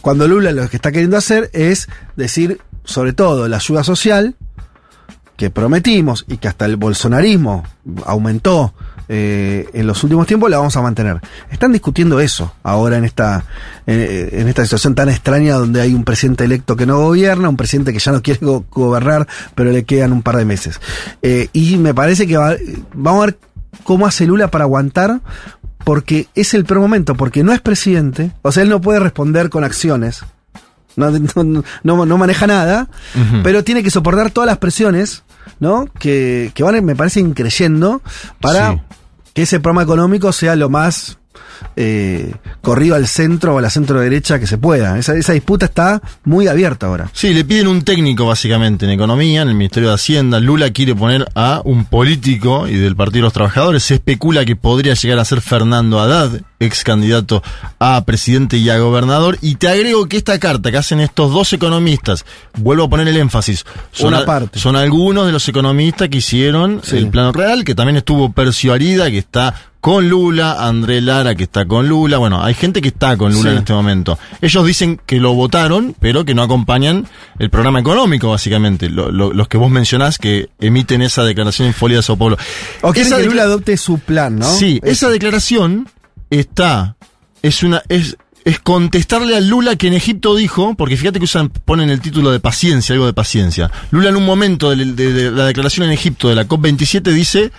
Cuando 0.00 0.26
Lula 0.26 0.52
lo 0.52 0.68
que 0.68 0.76
está 0.76 0.90
queriendo 0.90 1.16
hacer 1.16 1.50
es 1.52 1.88
decir, 2.16 2.60
sobre 2.84 3.12
todo, 3.12 3.46
la 3.48 3.58
ayuda 3.58 3.84
social, 3.84 4.34
que 5.36 5.50
prometimos 5.50 6.24
y 6.28 6.38
que 6.38 6.48
hasta 6.48 6.66
el 6.66 6.76
bolsonarismo 6.76 7.64
aumentó 8.04 8.74
eh, 9.08 9.68
en 9.72 9.86
los 9.86 10.02
últimos 10.04 10.26
tiempos, 10.26 10.50
la 10.50 10.58
vamos 10.58 10.76
a 10.76 10.82
mantener. 10.82 11.20
Están 11.50 11.72
discutiendo 11.72 12.20
eso 12.20 12.54
ahora 12.62 12.96
en 12.98 13.04
esta, 13.04 13.44
en, 13.86 14.00
en 14.40 14.48
esta 14.48 14.62
situación 14.64 14.94
tan 14.94 15.08
extraña 15.08 15.54
donde 15.56 15.80
hay 15.80 15.94
un 15.94 16.04
presidente 16.04 16.44
electo 16.44 16.76
que 16.76 16.86
no 16.86 16.98
gobierna, 16.98 17.48
un 17.48 17.56
presidente 17.56 17.92
que 17.92 17.98
ya 17.98 18.12
no 18.12 18.22
quiere 18.22 18.40
go- 18.44 18.64
gobernar, 18.70 19.26
pero 19.54 19.70
le 19.70 19.84
quedan 19.84 20.12
un 20.12 20.22
par 20.22 20.36
de 20.36 20.44
meses. 20.44 20.80
Eh, 21.22 21.48
y 21.52 21.76
me 21.76 21.94
parece 21.94 22.26
que 22.26 22.36
va- 22.36 22.56
vamos 22.94 23.22
a 23.22 23.26
ver 23.26 23.38
cómo 23.84 24.06
hace 24.06 24.26
Lula 24.26 24.48
para 24.48 24.64
aguantar, 24.64 25.20
porque 25.84 26.28
es 26.34 26.54
el 26.54 26.64
peor 26.64 26.80
momento, 26.80 27.14
porque 27.16 27.42
no 27.42 27.52
es 27.52 27.60
presidente, 27.60 28.30
o 28.42 28.52
sea, 28.52 28.62
él 28.62 28.68
no 28.68 28.80
puede 28.80 29.00
responder 29.00 29.50
con 29.50 29.64
acciones. 29.64 30.20
No, 30.94 31.10
no, 31.10 31.64
no- 31.82 32.06
no 32.06 32.18
maneja 32.18 32.46
nada, 32.46 32.88
pero 33.42 33.64
tiene 33.64 33.82
que 33.82 33.90
soportar 33.90 34.30
todas 34.30 34.46
las 34.46 34.58
presiones, 34.58 35.22
¿no? 35.62 35.86
Que, 36.00 36.50
que 36.54 36.62
van, 36.64 36.84
me 36.84 36.96
parece, 36.96 37.20
increyendo 37.20 38.02
para 38.40 38.72
Sí. 38.72 38.80
que 39.32 39.42
ese 39.42 39.60
programa 39.60 39.84
económico 39.84 40.32
sea 40.32 40.56
lo 40.56 40.68
más 40.68 41.18
eh, 41.76 42.34
corrido 42.60 42.94
al 42.96 43.06
centro 43.06 43.54
o 43.54 43.58
a 43.58 43.62
la 43.62 43.70
centro 43.70 44.00
derecha 44.00 44.38
que 44.38 44.46
se 44.46 44.58
pueda. 44.58 44.98
Esa, 44.98 45.14
esa 45.16 45.32
disputa 45.32 45.66
está 45.66 46.00
muy 46.24 46.48
abierta 46.48 46.86
ahora. 46.86 47.10
Sí, 47.12 47.32
le 47.34 47.44
piden 47.44 47.68
un 47.68 47.82
técnico 47.82 48.26
básicamente 48.26 48.84
en 48.86 48.92
economía, 48.92 49.42
en 49.42 49.48
el 49.48 49.54
Ministerio 49.54 49.88
de 49.90 49.94
Hacienda. 49.94 50.40
Lula 50.40 50.70
quiere 50.70 50.94
poner 50.94 51.26
a 51.34 51.60
un 51.64 51.84
político 51.84 52.66
y 52.68 52.74
del 52.76 52.96
Partido 52.96 53.20
de 53.22 53.26
los 53.26 53.32
Trabajadores. 53.32 53.82
Se 53.84 53.94
especula 53.94 54.44
que 54.44 54.56
podría 54.56 54.94
llegar 54.94 55.18
a 55.18 55.24
ser 55.24 55.40
Fernando 55.40 56.00
Haddad, 56.00 56.40
ex 56.60 56.84
candidato 56.84 57.42
a 57.78 58.04
presidente 58.04 58.56
y 58.56 58.68
a 58.70 58.78
gobernador. 58.78 59.38
Y 59.40 59.56
te 59.56 59.68
agrego 59.68 60.06
que 60.06 60.16
esta 60.16 60.38
carta 60.38 60.70
que 60.70 60.76
hacen 60.78 61.00
estos 61.00 61.32
dos 61.32 61.52
economistas, 61.52 62.24
vuelvo 62.56 62.84
a 62.84 62.88
poner 62.90 63.08
el 63.08 63.16
énfasis, 63.16 63.64
son, 63.92 64.08
Una 64.08 64.18
a- 64.18 64.24
parte. 64.24 64.58
son 64.58 64.76
algunos 64.76 65.26
de 65.26 65.32
los 65.32 65.48
economistas 65.48 66.08
que 66.08 66.18
hicieron 66.18 66.80
Sí. 66.84 66.96
el 66.96 67.08
plano 67.08 67.32
real, 67.32 67.64
que 67.64 67.74
también 67.74 67.96
estuvo 67.96 68.30
Percio 68.32 68.72
Arida, 68.72 69.10
que 69.10 69.18
está 69.18 69.54
con 69.82 70.08
Lula, 70.08 70.64
André 70.66 71.00
Lara, 71.00 71.34
que 71.34 71.42
está 71.42 71.66
con 71.66 71.88
Lula. 71.88 72.18
Bueno, 72.18 72.40
hay 72.40 72.54
gente 72.54 72.80
que 72.80 72.86
está 72.88 73.16
con 73.16 73.32
Lula 73.32 73.50
Sí. 73.50 73.56
en 73.56 73.58
este 73.58 73.72
momento. 73.72 74.16
Ellos 74.40 74.64
dicen 74.64 75.00
que 75.04 75.16
lo 75.18 75.34
votaron, 75.34 75.96
pero 75.98 76.24
que 76.24 76.34
no 76.34 76.42
acompañan 76.44 77.04
el 77.40 77.50
programa 77.50 77.80
económico, 77.80 78.30
básicamente. 78.30 78.88
Lo- 78.88 79.10
lo- 79.10 79.32
los 79.32 79.48
que 79.48 79.58
vos 79.58 79.72
mencionás 79.72 80.18
que 80.18 80.50
emiten 80.60 81.02
esa 81.02 81.24
declaración 81.24 81.66
en 81.66 81.74
Folia 81.74 81.96
de 81.96 82.04
Sao 82.04 82.16
Paulo. 82.16 82.36
O 82.82 82.92
quieren 82.92 83.12
que 83.12 83.24
Lula 83.24 83.42
adopte 83.42 83.76
su 83.76 83.98
plan, 83.98 84.38
¿no? 84.38 84.48
Sí, 84.48 84.78
esa 84.84 85.10
declaración 85.10 85.88
está, 86.30 86.94
es 87.42 87.64
una, 87.64 87.82
es, 87.88 88.16
es 88.44 88.60
contestarle 88.60 89.36
a 89.36 89.40
Lula 89.40 89.74
que 89.74 89.88
en 89.88 89.94
Egipto 89.94 90.36
dijo, 90.36 90.74
porque 90.76 90.96
fíjate 90.96 91.18
que 91.18 91.24
usan, 91.24 91.48
ponen 91.48 91.90
el 91.90 92.00
título 92.00 92.30
de 92.30 92.38
paciencia, 92.38 92.92
algo 92.92 93.06
de 93.06 93.12
paciencia. 93.14 93.68
Lula 93.90 94.10
en 94.10 94.16
un 94.16 94.24
momento 94.24 94.70
de, 94.70 94.84
de- 94.84 95.12
de 95.12 95.30
la 95.32 95.46
declaración 95.46 95.86
en 95.86 95.92
Egipto 95.92 96.28
de 96.28 96.36
la 96.36 96.46
COP27 96.46 97.02
dice, 97.12 97.50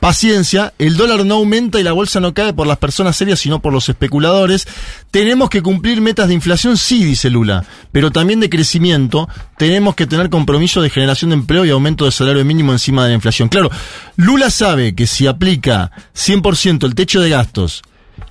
paciencia, 0.00 0.72
el 0.78 0.96
dólar 0.96 1.24
no 1.24 1.36
aumenta 1.36 1.78
y 1.78 1.82
la 1.82 1.92
bolsa 1.92 2.20
no 2.20 2.34
cae 2.34 2.52
por 2.52 2.66
las 2.66 2.78
personas 2.78 3.16
serias, 3.16 3.38
sino 3.38 3.60
por 3.60 3.72
los 3.72 3.88
especuladores. 3.88 4.66
Tenemos 5.10 5.50
que 5.50 5.62
cumplir 5.62 6.00
metas 6.00 6.28
de 6.28 6.34
inflación, 6.34 6.76
sí, 6.76 7.04
dice 7.04 7.30
Lula, 7.30 7.64
pero 7.92 8.10
también 8.10 8.40
de 8.40 8.50
crecimiento. 8.50 9.28
Tenemos 9.58 9.94
que 9.94 10.06
tener 10.06 10.30
compromiso 10.30 10.82
de 10.82 10.90
generación 10.90 11.30
de 11.30 11.36
empleo 11.36 11.64
y 11.64 11.70
aumento 11.70 12.06
de 12.06 12.10
salario 12.10 12.44
mínimo 12.44 12.72
encima 12.72 13.04
de 13.04 13.10
la 13.10 13.14
inflación. 13.14 13.48
Claro, 13.48 13.70
Lula 14.16 14.50
sabe 14.50 14.94
que 14.94 15.06
si 15.06 15.26
aplica 15.26 15.92
100% 16.16 16.84
el 16.84 16.94
techo 16.94 17.20
de 17.20 17.30
gastos 17.30 17.82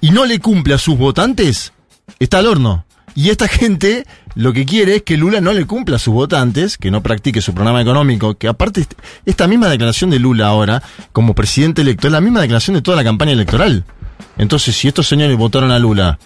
y 0.01 0.11
no 0.11 0.25
le 0.25 0.39
cumple 0.39 0.73
a 0.73 0.79
sus 0.79 0.97
votantes, 0.97 1.73
está 2.19 2.39
al 2.39 2.47
horno. 2.47 2.85
Y 3.15 3.29
esta 3.29 3.47
gente 3.47 4.05
lo 4.41 4.53
que 4.53 4.65
quiere 4.65 4.95
es 4.95 5.03
que 5.03 5.17
Lula 5.17 5.41
no 5.41 5.51
le 5.51 5.65
cumpla 5.65 5.97
a 5.97 5.99
sus 5.99 6.13
votantes, 6.13 6.77
que 6.77 6.91
no 6.91 7.03
practique 7.03 7.41
su 7.41 7.53
programa 7.53 7.81
económico, 7.81 8.35
que 8.37 8.47
aparte 8.47 8.79
est- 8.81 8.93
esta 9.25 9.47
misma 9.47 9.67
declaración 9.67 10.09
de 10.09 10.19
Lula 10.19 10.47
ahora, 10.47 10.81
como 11.11 11.35
presidente 11.35 11.81
electo, 11.81 12.07
es 12.07 12.13
la 12.13 12.21
misma 12.21 12.39
declaración 12.41 12.75
de 12.75 12.81
toda 12.81 12.95
la 12.95 13.03
campaña 13.03 13.33
electoral. 13.33 13.83
Entonces, 14.37 14.75
si 14.77 14.87
estos 14.87 15.07
señores 15.07 15.35
votaron 15.37 15.71
a 15.71 15.79
Lula 15.79 16.19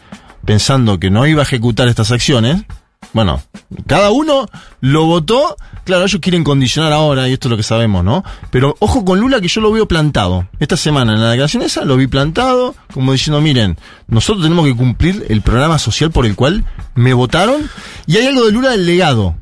pensando 0.46 1.00
que 1.00 1.10
no 1.10 1.26
iba 1.26 1.42
a 1.42 1.46
ejecutar 1.46 1.88
estas 1.88 2.12
acciones, 2.12 2.64
bueno, 3.12 3.42
cada 3.88 4.12
uno 4.12 4.48
lo 4.80 5.06
votó. 5.06 5.56
Claro, 5.84 6.06
ellos 6.06 6.22
quieren 6.22 6.44
condicionar 6.44 6.94
ahora, 6.94 7.28
y 7.28 7.34
esto 7.34 7.48
es 7.48 7.52
lo 7.52 7.58
que 7.58 7.64
sabemos, 7.64 8.04
¿no? 8.04 8.24
Pero 8.52 8.76
ojo 8.80 9.04
con 9.04 9.20
Lula, 9.20 9.42
que 9.42 9.48
yo 9.48 9.60
lo 9.60 9.72
veo 9.72 9.88
plantado. 9.88 10.48
Esta 10.60 10.78
semana 10.78 11.14
en 11.14 11.22
la 11.22 11.32
declaración 11.32 11.64
esa 11.64 11.84
lo 11.84 11.98
vi 11.98 12.08
plantado, 12.08 12.76
como 12.94 13.12
diciendo, 13.12 13.42
miren, 13.42 13.78
nosotros 14.08 14.44
tenemos 14.44 14.66
que 14.66 14.76
cumplir 14.76 15.26
el 15.30 15.42
programa 15.42 15.78
social 15.78 16.12
por 16.12 16.26
el 16.26 16.36
cual 16.36 16.66
me 16.96 17.14
votaron. 17.14 17.70
Y 18.08 18.18
hay 18.18 18.28
algo 18.28 18.46
de 18.46 18.52
Lula 18.52 18.70
del 18.72 18.86
legado. 18.86 19.36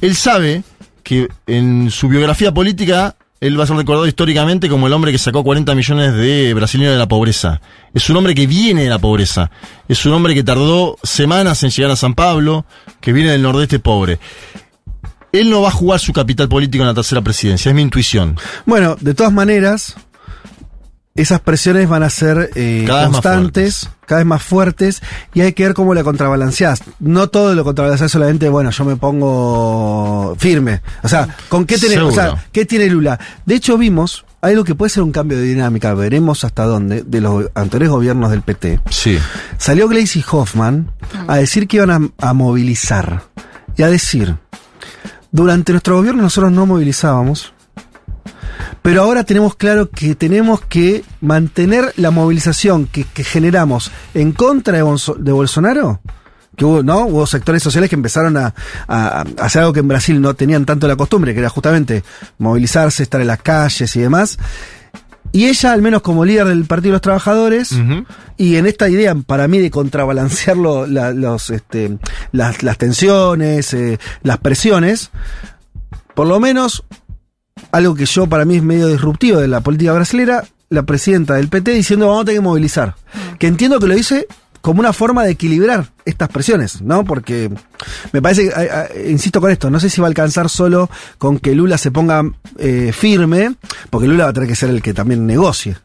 Él 0.00 0.16
sabe 0.16 0.62
que 1.02 1.28
en 1.46 1.90
su 1.90 2.08
biografía 2.08 2.54
política 2.54 3.16
él 3.42 3.58
va 3.58 3.64
a 3.64 3.66
ser 3.66 3.76
recordado 3.76 4.06
históricamente 4.06 4.68
como 4.68 4.86
el 4.86 4.92
hombre 4.92 5.10
que 5.10 5.18
sacó 5.18 5.42
40 5.42 5.74
millones 5.74 6.14
de 6.14 6.54
brasileños 6.54 6.92
de 6.92 6.98
la 6.98 7.08
pobreza. 7.08 7.60
Es 7.92 8.08
un 8.08 8.16
hombre 8.16 8.36
que 8.36 8.46
viene 8.46 8.84
de 8.84 8.88
la 8.88 9.00
pobreza. 9.00 9.50
Es 9.88 10.06
un 10.06 10.12
hombre 10.12 10.32
que 10.32 10.44
tardó 10.44 10.96
semanas 11.02 11.60
en 11.64 11.70
llegar 11.70 11.90
a 11.90 11.96
San 11.96 12.14
Pablo, 12.14 12.64
que 13.00 13.12
viene 13.12 13.32
del 13.32 13.42
nordeste 13.42 13.80
pobre. 13.80 14.20
Él 15.32 15.50
no 15.50 15.60
va 15.60 15.70
a 15.70 15.72
jugar 15.72 15.98
su 15.98 16.12
capital 16.12 16.48
político 16.48 16.84
en 16.84 16.88
la 16.88 16.94
tercera 16.94 17.20
presidencia, 17.20 17.70
es 17.70 17.74
mi 17.74 17.82
intuición. 17.82 18.36
Bueno, 18.64 18.96
de 19.00 19.12
todas 19.12 19.32
maneras, 19.32 19.96
esas 21.16 21.40
presiones 21.40 21.88
van 21.88 22.04
a 22.04 22.10
ser 22.10 22.50
eh, 22.54 22.86
constantes, 22.86 23.90
cada 24.12 24.20
vez 24.20 24.26
más 24.26 24.42
fuertes, 24.42 25.02
y 25.32 25.40
hay 25.40 25.54
que 25.54 25.62
ver 25.62 25.72
cómo 25.72 25.94
la 25.94 26.04
contrabalanceás. 26.04 26.82
No 27.00 27.28
todo 27.28 27.54
lo 27.54 27.64
contrabalanceás 27.64 28.12
solamente, 28.12 28.50
bueno, 28.50 28.70
yo 28.70 28.84
me 28.84 28.96
pongo 28.96 30.36
firme. 30.38 30.82
O 31.02 31.08
sea, 31.08 31.34
¿con 31.48 31.64
qué 31.64 31.78
tiene, 31.78 31.98
o 32.02 32.12
sea, 32.12 32.44
qué 32.52 32.66
tiene 32.66 32.90
Lula? 32.90 33.18
De 33.46 33.54
hecho, 33.54 33.78
vimos 33.78 34.26
algo 34.42 34.64
que 34.64 34.74
puede 34.74 34.90
ser 34.90 35.02
un 35.02 35.12
cambio 35.12 35.38
de 35.38 35.44
dinámica, 35.44 35.94
veremos 35.94 36.44
hasta 36.44 36.64
dónde, 36.64 37.04
de 37.04 37.22
los 37.22 37.46
anteriores 37.54 37.88
gobiernos 37.88 38.30
del 38.30 38.42
PT. 38.42 38.80
Sí. 38.90 39.18
Salió 39.56 39.88
Gleisi 39.88 40.22
Hoffman 40.30 40.90
a 41.26 41.36
decir 41.36 41.66
que 41.66 41.78
iban 41.78 41.90
a, 41.90 42.28
a 42.28 42.34
movilizar. 42.34 43.22
Y 43.78 43.82
a 43.82 43.88
decir, 43.88 44.36
durante 45.30 45.72
nuestro 45.72 45.96
gobierno 45.96 46.20
nosotros 46.20 46.52
no 46.52 46.66
movilizábamos, 46.66 47.51
pero 48.82 49.02
ahora 49.02 49.24
tenemos 49.24 49.54
claro 49.56 49.90
que 49.90 50.14
tenemos 50.14 50.60
que 50.62 51.04
mantener 51.20 51.92
la 51.96 52.10
movilización 52.10 52.86
que, 52.86 53.04
que 53.04 53.24
generamos 53.24 53.90
en 54.14 54.32
contra 54.32 54.76
de, 54.76 54.82
Bolso- 54.84 55.16
de 55.16 55.32
Bolsonaro. 55.32 56.00
Que 56.54 56.66
hubo, 56.66 56.82
¿no? 56.82 57.06
Hubo 57.06 57.26
sectores 57.26 57.62
sociales 57.62 57.88
que 57.88 57.96
empezaron 57.96 58.36
a, 58.36 58.54
a- 58.86 59.20
a 59.20 59.24
hacer 59.44 59.60
algo 59.62 59.72
que 59.72 59.80
en 59.80 59.88
Brasil 59.88 60.20
no 60.20 60.34
tenían 60.34 60.66
tanto 60.66 60.86
la 60.86 60.96
costumbre, 60.96 61.32
que 61.32 61.40
era 61.40 61.48
justamente 61.48 62.04
movilizarse, 62.38 63.02
estar 63.02 63.20
en 63.22 63.26
las 63.28 63.40
calles 63.40 63.96
y 63.96 64.00
demás. 64.00 64.38
Y 65.34 65.46
ella, 65.46 65.72
al 65.72 65.80
menos 65.80 66.02
como 66.02 66.26
líder 66.26 66.46
del 66.48 66.66
Partido 66.66 66.90
de 66.90 66.96
los 66.96 67.00
Trabajadores, 67.00 67.72
y 68.36 68.56
en 68.56 68.66
esta 68.66 68.90
idea, 68.90 69.14
para 69.14 69.48
mí, 69.48 69.60
de 69.60 69.70
contrabalancear 69.70 70.58
lo- 70.58 70.86
la- 70.86 71.12
los, 71.14 71.48
este, 71.48 71.96
las, 72.32 72.62
las 72.62 72.76
tensiones, 72.76 73.72
eh, 73.72 73.98
las 74.22 74.36
presiones, 74.36 75.10
por 76.14 76.26
lo 76.26 76.38
menos, 76.38 76.84
algo 77.70 77.94
que 77.94 78.06
yo 78.06 78.26
para 78.26 78.44
mí 78.44 78.56
es 78.56 78.62
medio 78.62 78.88
disruptivo 78.88 79.38
de 79.40 79.48
la 79.48 79.60
política 79.60 79.92
brasileña, 79.92 80.42
la 80.68 80.82
presidenta 80.84 81.34
del 81.34 81.48
PT 81.48 81.72
diciendo 81.72 82.08
vamos 82.08 82.22
a 82.22 82.24
tener 82.26 82.40
que 82.40 82.44
movilizar. 82.44 82.94
Que 83.38 83.46
entiendo 83.46 83.78
que 83.78 83.86
lo 83.86 83.94
dice 83.94 84.26
como 84.60 84.80
una 84.80 84.92
forma 84.92 85.24
de 85.24 85.32
equilibrar 85.32 85.90
estas 86.04 86.28
presiones, 86.28 86.80
¿no? 86.82 87.04
Porque 87.04 87.50
me 88.12 88.22
parece, 88.22 88.48
que, 88.48 88.54
a- 88.54 88.82
a- 88.82 89.08
insisto 89.08 89.40
con 89.40 89.50
esto, 89.50 89.70
no 89.70 89.80
sé 89.80 89.90
si 89.90 90.00
va 90.00 90.06
a 90.06 90.08
alcanzar 90.10 90.48
solo 90.48 90.88
con 91.18 91.38
que 91.40 91.54
Lula 91.54 91.76
se 91.78 91.90
ponga 91.90 92.22
eh, 92.58 92.92
firme, 92.92 93.54
porque 93.90 94.06
Lula 94.06 94.24
va 94.24 94.30
a 94.30 94.32
tener 94.32 94.48
que 94.48 94.54
ser 94.56 94.70
el 94.70 94.80
que 94.80 94.94
también 94.94 95.26
negocie. 95.26 95.76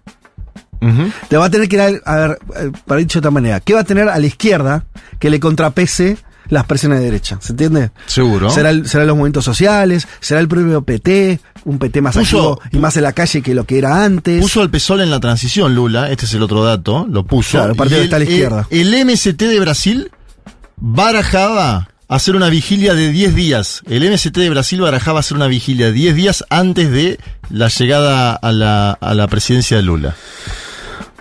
Ujú. 0.79 1.11
Te 1.27 1.37
va 1.37 1.45
a 1.45 1.49
tener 1.49 1.67
que 1.67 1.77
dar, 1.77 2.01
a 2.05 2.15
ver, 2.17 2.39
eh, 2.55 2.71
para 2.85 2.99
dicho 2.99 3.17
de 3.17 3.21
otra 3.21 3.31
manera, 3.31 3.59
¿qué 3.61 3.73
va 3.73 3.79
a 3.79 3.83
tener 3.83 4.07
a 4.09 4.19
la 4.19 4.27
izquierda 4.27 4.85
que 5.19 5.31
le 5.31 5.39
contrapese 5.39 6.17
las 6.49 6.65
presiones 6.65 6.99
de 6.99 7.05
derecha? 7.05 7.37
¿Se 7.41 7.53
entiende? 7.53 7.91
Seguro. 8.05 8.49
Será 8.49 8.69
el- 8.69 8.87
serán 8.87 9.07
los 9.07 9.15
movimientos 9.15 9.45
sociales, 9.45 10.07
será 10.19 10.39
el 10.39 10.47
propio 10.47 10.81
PT, 10.83 11.39
un 11.65 11.79
PT 11.79 12.01
más 12.01 12.15
Puso- 12.15 12.59
y 12.71 12.77
más 12.77 12.95
en 12.97 13.03
la 13.03 13.13
calle 13.13 13.41
que 13.41 13.53
lo 13.53 13.65
que 13.65 13.77
era 13.77 14.03
antes. 14.03 14.41
Puso 14.41 14.61
al 14.61 14.69
PSOL 14.69 15.01
en 15.01 15.09
la 15.11 15.19
transición, 15.19 15.75
Lula, 15.75 16.09
este 16.11 16.25
es 16.25 16.33
el 16.33 16.43
otro 16.43 16.63
dato, 16.63 17.05
lo 17.09 17.25
puso. 17.25 17.57
Claro, 17.57 17.71
el 17.71 17.77
partido 17.77 18.01
Y 18.01 18.03
está 18.05 18.15
a 18.15 18.19
la 18.19 18.25
izquierda. 18.25 18.67
El, 18.69 19.05
MST 19.05 19.41
de 19.47 19.59
Brasil 19.59 20.11
barajaba 20.77 21.89
hacer 22.07 22.35
una 22.35 22.49
vigilia 22.49 22.93
de 22.93 23.11
10 23.11 23.35
días. 23.35 23.81
El 23.89 24.03
MST 24.09 24.37
de 24.39 24.49
Brasil 24.49 24.79
barajaba 24.81 25.19
hacer 25.19 25.35
una 25.35 25.47
vigilia 25.47 25.87
de 25.87 25.91
10 25.93 26.15
días 26.15 26.45
antes 26.49 26.89
de 26.91 27.19
la 27.49 27.67
llegada 27.67 28.33
a 28.33 28.51
la, 28.53 28.91
a 28.91 29.13
la 29.13 29.27
presidencia 29.27 29.75
de 29.77 29.83
Lula. 29.83 30.15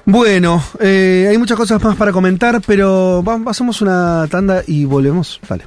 Bueno, 0.06 0.62
eh, 0.78 1.26
hay 1.28 1.36
muchas 1.36 1.56
cosas 1.56 1.82
más 1.82 1.96
para 1.96 2.12
comentar, 2.12 2.62
pero 2.64 3.24
vamos, 3.24 3.50
hacemos 3.50 3.82
una 3.82 4.26
tanda 4.30 4.62
y 4.64 4.84
volvemos. 4.84 5.40
Vale. 5.48 5.64